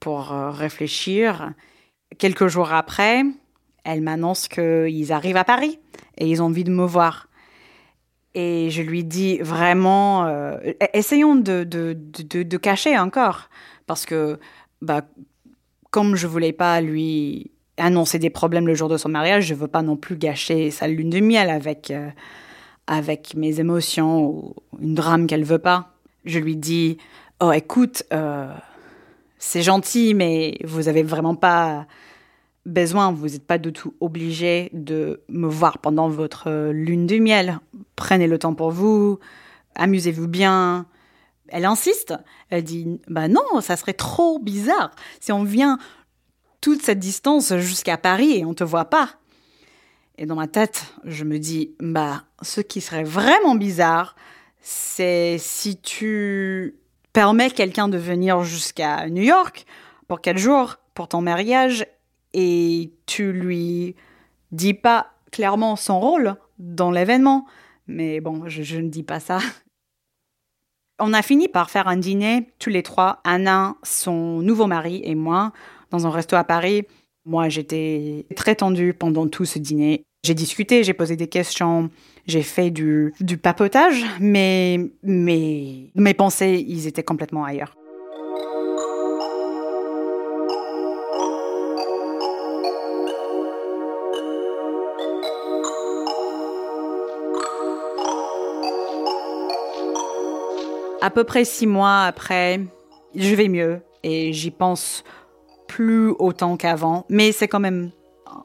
pour 0.00 0.32
euh, 0.32 0.50
réfléchir. 0.50 1.52
Quelques 2.18 2.46
jours 2.46 2.72
après, 2.72 3.22
elle 3.84 4.00
m'annonce 4.00 4.48
qu'ils 4.48 5.12
arrivent 5.12 5.36
à 5.36 5.44
Paris 5.44 5.78
et 6.16 6.28
ils 6.28 6.42
ont 6.42 6.46
envie 6.46 6.64
de 6.64 6.70
me 6.70 6.84
voir. 6.84 7.28
Et 8.34 8.70
je 8.70 8.82
lui 8.82 9.04
dis 9.04 9.38
vraiment, 9.38 10.26
euh, 10.26 10.58
essayons 10.92 11.34
de, 11.34 11.64
de, 11.64 11.96
de, 11.96 12.56
cacher 12.56 12.98
encore, 12.98 13.48
parce 13.86 14.04
que 14.06 14.38
bah, 14.82 15.02
comme 15.90 16.14
je 16.14 16.26
voulais 16.26 16.52
pas 16.52 16.80
lui 16.80 17.50
annoncer 17.78 18.18
des 18.18 18.30
problèmes 18.30 18.66
le 18.66 18.74
jour 18.74 18.88
de 18.88 18.96
son 18.96 19.08
mariage, 19.08 19.46
je 19.46 19.54
veux 19.54 19.68
pas 19.68 19.82
non 19.82 19.96
plus 19.96 20.16
gâcher 20.16 20.70
sa 20.70 20.86
lune 20.86 21.10
de 21.10 21.20
miel 21.20 21.48
avec, 21.48 21.90
euh, 21.90 22.10
avec 22.88 23.34
mes 23.34 23.60
émotions 23.60 24.20
ou 24.20 24.54
une 24.80 24.94
drame 24.94 25.26
qu'elle 25.28 25.44
veut 25.44 25.60
pas. 25.60 25.92
Je 26.24 26.40
lui 26.40 26.56
dis, 26.56 26.96
oh 27.40 27.52
écoute, 27.52 28.02
euh, 28.12 28.52
c'est 29.38 29.62
gentil, 29.62 30.14
mais 30.14 30.58
vous 30.64 30.88
avez 30.88 31.04
vraiment 31.04 31.36
pas 31.36 31.86
besoin, 32.66 33.12
vous 33.12 33.28
n'êtes 33.28 33.46
pas 33.46 33.58
du 33.58 33.72
tout 33.72 33.94
obligé 34.00 34.70
de 34.72 35.22
me 35.28 35.46
voir 35.46 35.78
pendant 35.78 36.08
votre 36.08 36.48
euh, 36.48 36.72
lune 36.72 37.06
de 37.06 37.18
miel. 37.18 37.60
Prenez 37.94 38.26
le 38.26 38.38
temps 38.38 38.54
pour 38.54 38.70
vous, 38.70 39.18
amusez-vous 39.74 40.26
bien. 40.26 40.86
Elle 41.48 41.66
insiste, 41.66 42.14
elle 42.50 42.64
dit 42.64 43.00
Bah 43.06 43.28
non, 43.28 43.60
ça 43.60 43.76
serait 43.76 43.94
trop 43.94 44.38
bizarre 44.38 44.90
si 45.20 45.30
on 45.30 45.44
vient 45.44 45.78
toute 46.60 46.82
cette 46.82 46.98
distance 46.98 47.54
jusqu'à 47.56 47.96
Paris 47.96 48.38
et 48.38 48.44
on 48.44 48.54
te 48.54 48.64
voit 48.64 48.86
pas. 48.86 49.10
Et 50.18 50.26
dans 50.26 50.34
ma 50.34 50.48
tête, 50.48 50.92
je 51.04 51.24
me 51.24 51.38
dis 51.38 51.76
Bah, 51.80 52.24
ce 52.42 52.60
qui 52.60 52.80
serait 52.80 53.04
vraiment 53.04 53.54
bizarre, 53.54 54.16
c'est 54.60 55.36
si 55.38 55.80
tu 55.80 56.76
permets 57.12 57.50
quelqu'un 57.50 57.88
de 57.88 57.98
venir 57.98 58.42
jusqu'à 58.42 59.08
New 59.08 59.22
York 59.22 59.64
pour 60.08 60.20
quatre 60.20 60.38
jours 60.38 60.76
pour 60.94 61.06
ton 61.06 61.20
mariage 61.20 61.86
et 62.34 62.92
tu 63.06 63.32
lui 63.32 63.94
dis 64.50 64.74
pas 64.74 65.12
clairement 65.30 65.76
son 65.76 66.00
rôle 66.00 66.34
dans 66.58 66.90
l'événement. 66.90 67.46
Mais 67.86 68.20
bon, 68.20 68.42
je, 68.48 68.78
ne 68.78 68.88
dis 68.88 69.04
pas 69.04 69.20
ça. 69.20 69.38
On 70.98 71.14
a 71.14 71.22
fini 71.22 71.46
par 71.46 71.70
faire 71.70 71.86
un 71.86 71.96
dîner, 71.96 72.52
tous 72.58 72.70
les 72.70 72.82
trois, 72.82 73.20
Anna, 73.22 73.76
son 73.84 74.42
nouveau 74.42 74.66
mari 74.66 75.00
et 75.04 75.14
moi, 75.14 75.52
dans 75.90 76.08
un 76.08 76.10
resto 76.10 76.34
à 76.34 76.42
Paris. 76.42 76.82
Moi, 77.24 77.48
j'étais 77.48 78.26
très 78.34 78.56
tendue 78.56 78.94
pendant 78.94 79.28
tout 79.28 79.44
ce 79.44 79.60
dîner. 79.60 80.07
J'ai 80.24 80.34
discuté, 80.34 80.82
j'ai 80.82 80.94
posé 80.94 81.14
des 81.14 81.28
questions, 81.28 81.90
j'ai 82.26 82.42
fait 82.42 82.70
du, 82.70 83.14
papotage, 83.40 84.04
mais, 84.18 84.90
mais 85.04 85.90
mes 85.94 86.14
pensées, 86.14 86.64
ils 86.66 86.88
étaient 86.88 87.04
complètement 87.04 87.44
ailleurs. 87.44 87.76
À 101.00 101.10
peu 101.10 101.22
près 101.22 101.44
six 101.44 101.68
mois 101.68 102.02
après, 102.02 102.60
je 103.14 103.34
vais 103.36 103.48
mieux. 103.48 103.80
et 104.02 104.32
j'y 104.32 104.50
pense 104.50 105.04
plus 105.68 106.08
autant 106.18 106.56
qu'avant, 106.56 107.06
mais 107.08 107.30
c'est 107.30 107.46
quand 107.46 107.60
même 107.60 107.92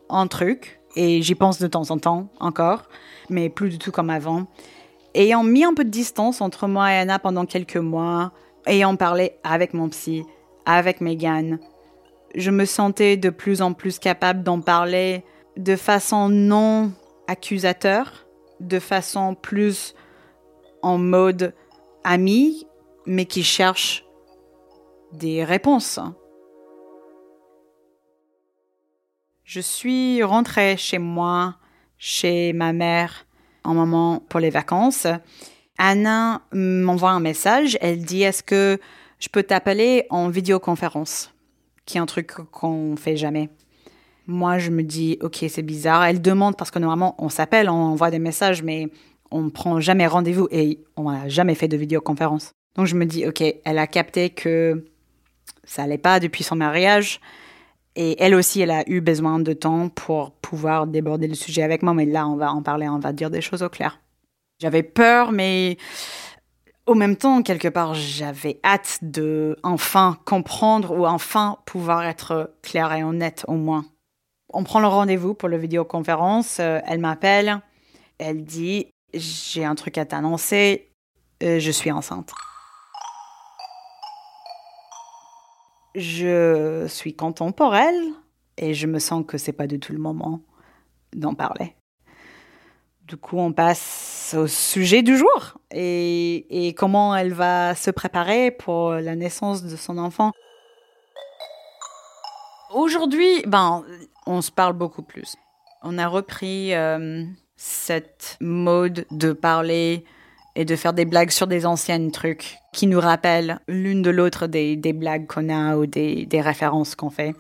un 0.10 0.28
truc 0.28 0.80
et 0.96 1.22
j'y 1.22 1.36
pense 1.36 1.60
de 1.60 1.68
temps 1.68 1.90
en 1.92 1.98
temps 1.98 2.28
encore, 2.40 2.84
mais 3.30 3.50
plus 3.50 3.70
du 3.70 3.78
tout 3.78 3.92
comme 3.92 4.10
avant. 4.10 4.46
Ayant 5.16 5.44
mis 5.44 5.64
un 5.64 5.74
peu 5.74 5.84
de 5.84 5.90
distance 5.90 6.42
entre 6.42 6.68
moi 6.68 6.92
et 6.92 6.98
Anna 6.98 7.20
pendant 7.20 7.46
quelques 7.46 7.78
mois, 7.78 8.32
ayant 8.66 8.96
parlé 8.96 9.34
avec 9.44 9.74
mon 9.74 9.90
psy, 9.90 10.24
avec 10.66 11.02
Megan, 11.02 11.60
je 12.36 12.52
me 12.52 12.66
sentais 12.66 13.18
de 13.18 13.30
plus 13.30 13.62
en 13.62 13.74
plus 13.74 14.00
capable 14.00 14.44
d'en 14.44 14.60
parler 14.60 15.24
de 15.58 15.76
façon 15.76 16.30
non 16.30 16.92
accusateur, 17.28 18.26
de 18.60 18.80
façon 18.80 19.36
plus 19.36 19.94
en 20.82 20.98
mode 20.98 21.54
ami, 22.04 22.68
mais 23.06 23.26
qui 23.26 23.44
cherche 23.44 24.06
des 25.12 25.44
réponses. 25.44 26.00
Je 29.44 29.60
suis 29.60 30.24
rentrée 30.24 30.78
chez 30.78 31.00
moi, 31.00 31.56
chez 31.98 32.54
ma 32.54 32.72
mère, 32.72 33.26
un 33.66 33.74
moment 33.74 34.24
pour 34.30 34.40
les 34.40 34.50
vacances. 34.50 35.06
Anna 35.78 36.42
m'envoie 36.54 37.12
un 37.12 37.20
message. 37.20 37.78
Elle 37.82 38.04
dit 38.04 38.24
Est-ce 38.24 38.42
que 38.42 38.80
je 39.20 39.28
peux 39.28 39.44
t'appeler 39.44 40.06
en 40.10 40.30
vidéoconférence? 40.30 41.34
Qui 41.86 41.98
est 41.98 42.02
un 42.02 42.06
truc 42.06 42.32
qu'on 42.52 42.96
fait 42.96 43.18
jamais. 43.18 43.50
Moi, 44.28 44.60
je 44.60 44.72
me 44.72 44.82
dis 44.82 45.18
Ok, 45.22 45.44
c'est 45.50 45.62
bizarre. 45.62 46.06
Elle 46.06 46.22
demande 46.22 46.56
parce 46.56 46.72
que 46.72 46.80
normalement, 46.80 47.14
on 47.18 47.28
s'appelle, 47.28 47.70
on 47.70 47.74
envoie 47.74 48.12
des 48.12 48.20
messages, 48.20 48.64
mais 48.64 48.88
on 49.30 49.42
ne 49.42 49.50
prend 49.50 49.82
jamais 49.82 50.08
rendez-vous 50.08 50.48
et 50.52 50.80
on 50.96 51.12
n'a 51.12 51.28
jamais 51.28 51.56
fait 51.56 51.68
de 51.68 51.76
vidéoconférence. 51.76 52.52
Donc, 52.76 52.86
je 52.86 52.96
me 52.96 53.06
dis 53.06 53.28
Ok, 53.28 53.42
elle 53.42 53.78
a 53.78 53.88
capté 53.88 54.30
que 54.30 54.86
ça 55.66 55.84
allait 55.84 55.98
pas 55.98 56.22
depuis 56.22 56.46
son 56.46 56.56
mariage. 56.56 57.20
Et 57.96 58.22
elle 58.22 58.34
aussi, 58.34 58.62
elle 58.62 58.72
a 58.72 58.84
eu 58.90 59.02
besoin 59.02 59.40
de 59.40 59.54
temps 59.54 59.90
pour 59.90 60.32
pouvoir 60.32 60.88
déborder 60.88 61.28
le 61.28 61.36
sujet 61.36 61.62
avec 61.62 61.84
moi. 61.84 61.94
Mais 61.94 62.06
là, 62.06 62.28
on 62.28 62.36
va 62.36 62.52
en 62.52 62.62
parler, 62.64 62.88
on 62.88 63.00
va 63.00 63.14
dire 63.14 63.30
des 63.30 63.42
choses 63.42 63.62
au 63.62 63.70
clair. 63.70 64.00
J'avais 64.60 64.84
peur, 64.84 65.32
mais 65.32 65.78
au 66.86 66.96
même 66.96 67.16
temps, 67.16 67.42
quelque 67.44 67.68
part, 67.68 67.94
j'avais 67.94 68.60
hâte 68.64 69.00
de 69.02 69.58
enfin 69.64 70.18
comprendre 70.26 70.98
ou 70.98 71.06
enfin 71.06 71.58
pouvoir 71.66 72.04
être 72.04 72.56
clair 72.62 72.92
et 72.94 73.04
honnête 73.04 73.46
au 73.48 73.54
moins. 73.54 73.86
On 74.54 74.64
prend 74.64 74.80
le 74.80 74.88
rendez-vous 74.88 75.34
pour 75.34 75.50
la 75.50 75.58
vidéoconférence. 75.58 76.60
Euh, 76.60 76.80
elle 76.86 77.00
m'appelle. 77.00 77.62
Elle 78.20 78.44
dit 78.44 78.88
J'ai 79.14 79.66
un 79.66 79.76
truc 79.76 79.98
à 79.98 80.06
t'annoncer. 80.06 80.90
Euh, 81.42 81.60
je 81.60 81.72
suis 81.72 81.92
enceinte. 81.92 82.34
Je 85.96 86.86
suis 86.88 87.16
contemporaine 87.16 88.14
et 88.58 88.74
je 88.74 88.88
me 88.88 89.00
sens 89.00 89.24
que 89.28 89.38
c'est 89.38 89.54
pas 89.54 89.68
du 89.68 89.80
tout 89.80 89.94
le 89.94 90.00
moment 90.00 90.42
d'en 91.16 91.34
parler. 91.34 91.76
Du 93.08 93.18
coup, 93.18 93.38
on 93.38 93.52
passe 93.52 94.34
au 94.38 94.48
sujet 94.48 95.04
du 95.04 95.18
jour 95.18 95.58
et, 95.72 96.74
comment 96.78 97.16
elle 97.16 97.34
va 97.34 97.76
se 97.76 97.92
préparer 97.92 98.50
pour 98.50 98.94
la 98.94 99.16
naissance 99.16 99.64
de 99.64 99.76
son 99.76 99.98
enfant. 99.98 100.32
Aujourd'hui, 102.74 103.44
ben, 103.46 103.84
on 104.26 104.42
se 104.42 104.52
parle 104.52 104.74
beaucoup 104.74 105.04
plus. 105.04 105.36
On 105.84 105.98
a 105.98 106.08
repris 106.08 106.74
euh, 106.74 107.26
cette 107.58 108.38
mode 108.40 109.06
de 109.12 109.34
parler 109.34 110.06
et 110.56 110.66
de 110.66 110.76
faire 110.76 110.94
des 110.94 111.06
blagues 111.06 111.32
sur 111.32 111.48
des 111.48 111.66
anciennes 111.66 112.12
trucs 112.12 112.58
qui 112.74 112.88
nous 112.88 113.00
rappellent 113.00 113.60
l'une 113.68 114.02
de 114.02 114.10
l'autre 114.10 114.48
des, 114.48 114.76
blagues 114.94 115.28
qu'on 115.28 115.50
a 115.50 115.78
ou 115.78 115.86
des, 115.86 116.26
des 116.26 116.42
références 116.42 116.96
qu'on 116.96 117.10
fait. 117.10 117.34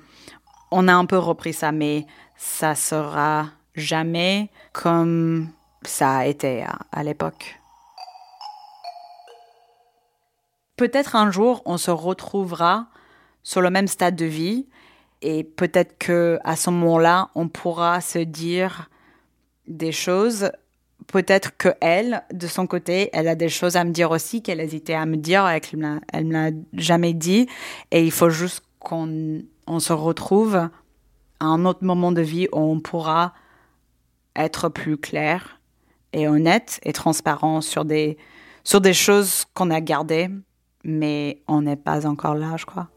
On 0.71 0.87
a 0.87 0.93
un 0.93 1.05
peu 1.05 1.17
repris 1.17 1.53
ça, 1.53 1.71
mais 1.71 2.05
ça 2.35 2.75
sera 2.75 3.49
jamais 3.75 4.49
comme 4.71 5.49
ça 5.83 6.17
a 6.17 6.25
été 6.25 6.63
à, 6.63 6.79
à 6.91 7.03
l'époque. 7.03 7.59
Peut-être 10.75 11.15
un 11.15 11.29
jour 11.31 11.61
on 11.65 11.77
se 11.77 11.91
retrouvera 11.91 12.87
sur 13.43 13.61
le 13.61 13.69
même 13.69 13.87
stade 13.87 14.15
de 14.15 14.25
vie 14.25 14.67
et 15.21 15.43
peut-être 15.43 15.97
que 15.99 16.39
à 16.43 16.55
ce 16.55 16.69
moment-là 16.71 17.29
on 17.35 17.47
pourra 17.47 18.01
se 18.01 18.19
dire 18.19 18.89
des 19.67 19.91
choses 19.91 20.51
peut-être 21.07 21.57
que 21.57 21.69
elle, 21.81 22.23
de 22.33 22.47
son 22.47 22.67
côté, 22.67 23.09
elle 23.13 23.27
a 23.27 23.35
des 23.35 23.49
choses 23.49 23.75
à 23.75 23.83
me 23.83 23.91
dire 23.91 24.11
aussi 24.11 24.41
qu'elle 24.41 24.59
hésitait 24.59 24.93
à 24.93 25.05
me 25.05 25.17
dire 25.17 25.49
et 25.49 25.59
qu'elle 25.59 25.79
me 25.79 25.99
l'a, 26.31 26.51
jamais 26.73 27.13
dit. 27.13 27.47
Et 27.91 28.03
il 28.03 28.11
faut 28.11 28.29
juste 28.29 28.63
qu'on 28.79 29.41
on 29.67 29.79
se 29.79 29.93
retrouve 29.93 30.55
à 30.55 31.45
un 31.45 31.65
autre 31.65 31.83
moment 31.83 32.11
de 32.11 32.21
vie 32.21 32.47
où 32.51 32.59
on 32.59 32.79
pourra 32.79 33.33
être 34.35 34.69
plus 34.69 34.97
clair 34.97 35.59
et 36.11 36.27
honnête 36.27 36.79
et 36.83 36.93
transparent 36.93 37.61
sur 37.61 37.85
des, 37.85 38.17
sur 38.63 38.81
des 38.81 38.93
choses 38.93 39.45
qu'on 39.53 39.71
a 39.71 39.81
gardées, 39.81 40.29
mais 40.83 41.41
on 41.47 41.61
n'est 41.61 41.75
pas 41.75 42.05
encore 42.05 42.35
là, 42.35 42.55
je 42.57 42.65
crois. 42.65 42.87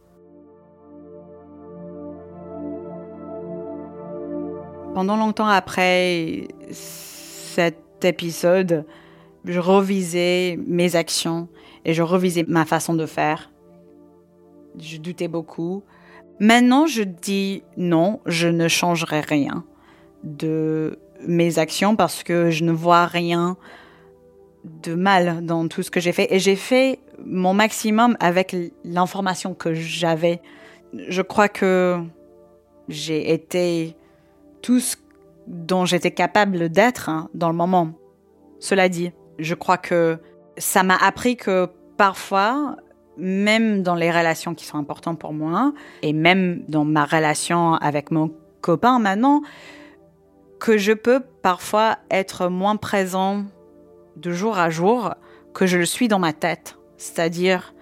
Pendant 4.95 5.17
longtemps 5.17 5.47
après 5.47 6.49
cette 6.71 7.86
épisode, 8.05 8.85
je 9.45 9.61
revisais 9.61 10.59
mes 10.67 10.97
actions 10.97 11.49
et 11.85 11.95
je 11.95 12.03
revisais 12.03 12.45
ma 12.47 12.65
façon 12.65 12.95
de 12.95 13.07
faire. 13.07 13.51
Je 14.79 14.99
doutais 14.99 15.29
beaucoup. 15.29 15.83
Maintenant, 16.41 16.87
je 16.87 17.03
dis 17.03 17.63
non, 17.77 18.21
je 18.27 18.49
ne 18.49 18.69
changerai 18.69 19.21
rien 19.21 19.65
de 20.25 20.99
mes 21.27 21.59
actions 21.59 21.97
parce 21.97 22.23
que 22.23 22.51
je 22.51 22.65
ne 22.65 22.73
vois 22.73 23.07
rien 23.07 23.57
de 24.83 24.95
mal 24.95 25.45
dans 25.45 25.69
tout 25.69 25.83
ce 25.83 25.91
que 25.91 26.01
j'ai 26.01 26.13
fait. 26.13 26.33
Et 26.35 26.39
j'ai 26.39 26.57
fait 26.57 26.99
mon 27.25 27.55
maximum 27.55 28.17
avec 28.21 28.55
l'information 28.85 29.55
que 29.55 29.73
j'avais. 29.73 30.41
Je 31.09 31.23
crois 31.23 31.49
que 31.49 32.01
j'ai 32.89 33.33
été 33.33 33.97
tout 34.63 34.81
ce 34.81 34.97
dont 35.47 35.85
j'étais 35.85 36.11
capable 36.11 36.69
d'être 36.69 37.09
hein, 37.09 37.29
dans 37.35 37.49
le 37.49 37.55
moment. 37.55 37.93
Cela 38.59 38.89
dit, 38.89 39.13
je 39.39 39.55
crois 39.55 39.79
que 39.79 40.19
ça 40.59 40.83
m'a 40.83 40.97
appris 40.97 41.37
que 41.37 41.69
parfois, 41.97 42.77
même 43.17 43.83
dans 43.83 43.95
les 43.95 44.11
relations 44.11 44.55
qui 44.55 44.65
sont 44.65 44.79
importantes 44.79 45.19
pour 45.19 45.33
moi, 45.33 45.73
et 46.03 46.13
même 46.13 46.65
dans 46.69 46.85
ma 46.85 47.05
relation 47.05 47.75
avec 47.75 48.11
mon 48.11 48.33
copain 48.61 48.99
maintenant, 48.99 49.43
que 50.59 50.79
je 50.79 50.93
peux 50.93 51.21
parfois 51.43 51.99
être 52.11 52.49
moins 52.49 52.77
présent 52.77 53.45
de 54.17 54.33
jour 54.33 54.59
à 54.59 54.71
jour 54.71 55.15
que 55.53 55.67
je 55.67 55.79
le 55.79 55.85
suis 55.85 56.09
dans 56.09 56.19
ma 56.19 56.33
tête. 56.33 56.79
C'est-à-dire, 56.97 57.75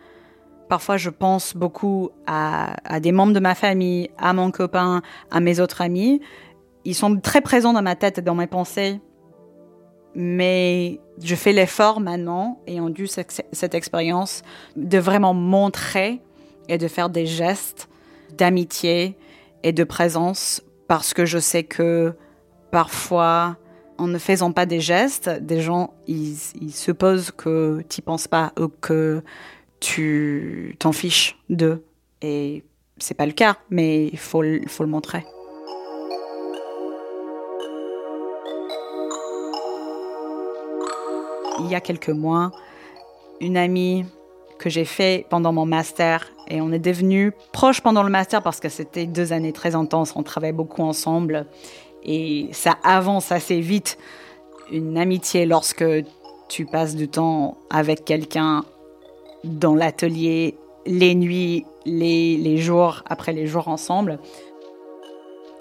parfois 0.69 0.97
je 0.97 1.11
pense 1.11 1.57
beaucoup 1.57 2.11
à, 2.27 2.75
à, 2.85 3.01
des 3.01 3.13
membres 3.13 3.33
de 3.33 3.41
ma 3.41 3.55
famille, 3.55 4.11
à 4.19 4.33
mon 4.33 4.51
copain, 4.51 5.03
à 5.31 5.41
mes 5.41 5.61
autres 5.61 5.81
amis, 5.81 6.21
ils 6.85 6.95
sont 6.95 7.19
très 7.19 7.41
présents 7.41 7.73
dans 7.73 7.83
ma 7.83 7.97
tête 7.97 8.19
et 8.19 8.23
dans 8.23 8.35
mes 8.35 8.47
pensées. 8.47 9.01
Mais 10.15 11.01
je 11.23 11.35
fais 11.35 11.53
l'effort 11.53 12.01
maintenant, 12.01 12.61
ayant 12.67 12.89
dû 12.89 13.07
cette, 13.07 13.75
expérience, 13.75 14.43
de 14.77 14.99
vraiment 14.99 15.35
montrer 15.35 16.21
et 16.69 16.79
de 16.79 16.87
faire 16.87 17.11
des 17.11 17.27
gestes 17.27 17.89
d'amitié 18.37 19.17
et 19.63 19.73
de 19.73 19.85
présence 19.85 20.63
parce 20.87 21.15
que 21.15 21.25
je 21.25 21.39
sais 21.39 21.65
que 21.65 22.15
parfois, 22.71 23.57
en 23.99 24.07
ne 24.07 24.19
faisant 24.19 24.53
pas 24.53 24.67
des 24.67 24.81
gestes, 24.81 25.29
des 25.29 25.61
gens, 25.61 25.95
ils, 26.07 26.37
ils 26.61 26.75
supposent 26.75 27.31
que 27.31 27.83
tu 27.89 28.03
penses 28.03 28.29
pas 28.29 28.53
ou 28.59 28.69
que 28.69 29.23
tu 29.81 30.77
t'en 30.79 30.93
fiches 30.93 31.39
d'eux. 31.49 31.85
Et 32.23 32.65
c'est 32.99 33.15
pas 33.15 33.27
le 33.27 33.33
cas, 33.33 33.57
mais 33.71 34.07
il 34.07 34.19
faut 34.19 34.43
le 34.43 34.87
montrer. 34.87 35.25
Il 41.61 41.71
y 41.71 41.75
a 41.75 41.81
quelques 41.81 42.11
mois, 42.11 42.51
une 43.41 43.57
amie 43.57 44.05
que 44.59 44.71
j'ai 44.71 44.85
fait 44.85 45.27
pendant 45.29 45.53
mon 45.53 45.67
master 45.67 46.31
et 46.49 46.61
on 46.61 46.73
est 46.73 46.79
devenus 46.79 47.33
proches 47.53 47.81
pendant 47.81 48.03
le 48.03 48.11
master 48.11 48.43
parce 48.43 48.61
que 48.61 48.69
c'était 48.69 49.07
deux 49.07 49.33
années 49.33 49.53
très 49.53 49.75
intenses, 49.75 50.15
on 50.17 50.23
travaillait 50.23 50.53
beaucoup 50.53 50.83
ensemble. 50.83 51.47
Et 52.03 52.49
ça 52.53 52.77
avance 52.83 53.33
assez 53.33 53.61
vite. 53.61 53.99
Une 54.71 54.99
amitié 54.99 55.47
lorsque 55.47 55.85
tu 56.49 56.67
passes 56.67 56.95
du 56.95 57.09
temps 57.09 57.57
avec 57.71 58.05
quelqu'un 58.05 58.65
dans 59.45 59.75
l'atelier 59.75 60.57
les 60.87 61.15
nuits, 61.15 61.65
les, 61.87 62.37
les 62.37 62.59
jours 62.59 63.03
après 63.07 63.33
les 63.33 63.47
jours 63.47 63.69
ensemble. 63.69 64.19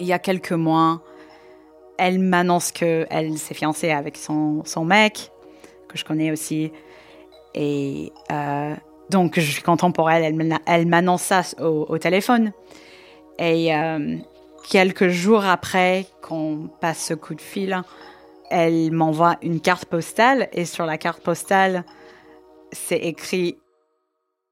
Il 0.00 0.06
y 0.06 0.12
a 0.12 0.18
quelques 0.18 0.52
mois, 0.52 1.00
elle 1.98 2.18
m'annonce 2.18 2.72
qu'elle 2.72 3.38
s'est 3.38 3.54
fiancée 3.54 3.90
avec 3.90 4.16
son, 4.16 4.62
son 4.64 4.84
mec 4.84 5.30
je 5.94 6.04
connais 6.04 6.30
aussi. 6.30 6.72
Et 7.54 8.12
euh, 8.30 8.74
Donc, 9.10 9.38
je 9.38 9.50
suis 9.50 9.62
contente 9.62 9.94
pour 9.94 10.10
elle. 10.10 10.36
Elle, 10.66 10.86
m'annonce 10.86 11.22
ça 11.22 11.42
au, 11.60 11.98
téléphone. 11.98 12.52
Et 13.38 13.74
euh, 13.74 14.16
quelques 14.70 15.08
jours 15.08 15.44
après 15.44 16.06
qu'on 16.22 16.68
passe 16.80 17.06
ce 17.06 17.14
coup 17.14 17.34
de 17.34 17.40
fil, 17.40 17.82
elle 18.50 18.92
m'envoie 18.92 19.36
une 19.42 19.60
carte 19.60 19.86
postale. 19.86 20.48
Et 20.52 20.64
sur 20.64 20.86
la 20.86 20.98
carte 20.98 21.22
postale, 21.22 21.84
c'est 22.72 22.98
écrit 22.98 23.58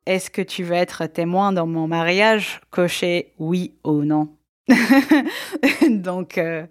Est-ce 0.06 0.30
que 0.30 0.42
tu 0.42 0.62
veux 0.62 0.74
être 0.74 1.06
témoin 1.06 1.52
dans 1.52 1.66
mon 1.66 1.88
mariage? 1.88 2.60
Cocher 2.70 3.32
oui 3.38 3.74
ou 3.84 4.02
non? 4.04 4.36
Donc, 5.88 6.38
euh, 6.38 6.66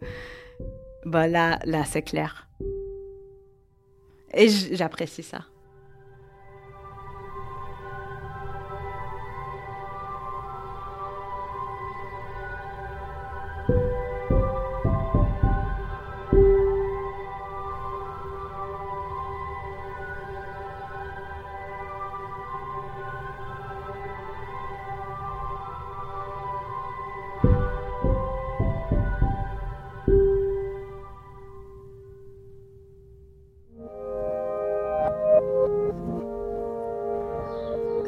bah 1.06 1.28
là, 1.28 1.60
là 1.66 1.84
c'est 1.86 2.02
clair. 2.02 2.48
Et 4.34 4.50
j'apprécie 4.50 5.24
ça. 5.24 5.46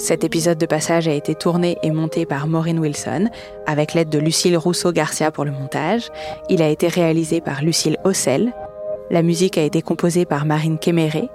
Cet 0.04 0.26
épisode 0.26 0.58
de 0.58 0.66
passage 0.66 1.08
a 1.08 1.14
été 1.14 1.34
tourné 1.34 1.78
et 1.82 1.90
monté 1.90 2.26
par 2.26 2.46
Maureen 2.46 2.78
Wilson, 2.78 3.30
avec 3.66 3.94
l'aide 3.94 4.10
de 4.10 4.20
Lucille 4.20 4.58
Rousseau-Garcia 4.58 5.32
pour 5.32 5.46
le 5.46 5.52
montage. 5.52 6.10
Il 6.50 6.62
a 6.62 6.68
été 6.68 6.90
réalisé 6.90 7.40
par 7.40 7.64
Lucille 7.64 7.96
Ossel. 8.04 8.52
La 9.12 9.22
musique 9.22 9.58
a 9.58 9.62
été 9.62 9.82
composée 9.82 10.26
par 10.26 10.46
Marine 10.46 10.78
Kéméré. 10.78 11.30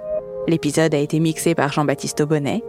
L'épisode 0.47 0.93
a 0.93 0.99
été 0.99 1.19
mixé 1.19 1.55
par 1.55 1.71
Jean-Baptiste 1.71 2.21
Aubonnet. 2.21 2.61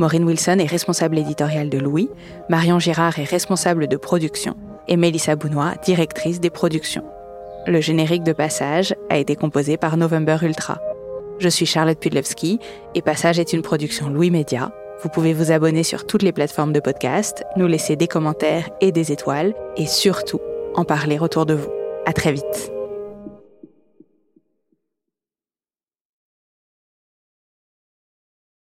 Maureen 0.00 0.24
Wilson 0.24 0.58
est 0.58 0.66
responsable 0.66 1.16
éditoriale 1.16 1.70
de 1.70 1.78
Louis. 1.78 2.10
Marion 2.48 2.80
Girard 2.80 3.16
est 3.20 3.30
responsable 3.30 3.86
de 3.86 3.96
production. 3.96 4.56
Et 4.88 4.96
Mélissa 4.96 5.36
Bounois, 5.36 5.74
directrice 5.84 6.40
des 6.40 6.50
productions. 6.50 7.04
Le 7.68 7.80
générique 7.80 8.24
de 8.24 8.32
passage 8.32 8.96
a 9.10 9.16
été 9.16 9.36
composé 9.36 9.76
par 9.76 9.96
November 9.96 10.38
Ultra. 10.42 10.80
Je 11.38 11.48
suis 11.48 11.66
Charlotte 11.66 12.00
Pudlewski 12.00 12.58
et 12.96 13.02
Passage 13.02 13.38
est 13.38 13.52
une 13.52 13.62
production 13.62 14.10
Louis 14.10 14.32
Média 14.32 14.72
vous 15.02 15.08
pouvez 15.08 15.32
vous 15.32 15.52
abonner 15.52 15.82
sur 15.82 16.06
toutes 16.06 16.22
les 16.22 16.32
plateformes 16.32 16.72
de 16.72 16.80
podcast, 16.80 17.44
nous 17.56 17.66
laisser 17.66 17.96
des 17.96 18.08
commentaires 18.08 18.68
et 18.80 18.92
des 18.92 19.12
étoiles, 19.12 19.54
et 19.76 19.86
surtout 19.86 20.40
en 20.74 20.84
parler 20.84 21.18
autour 21.18 21.46
de 21.46 21.54
vous. 21.54 21.70
À 22.06 22.12
très 22.12 22.32
vite. 22.32 22.75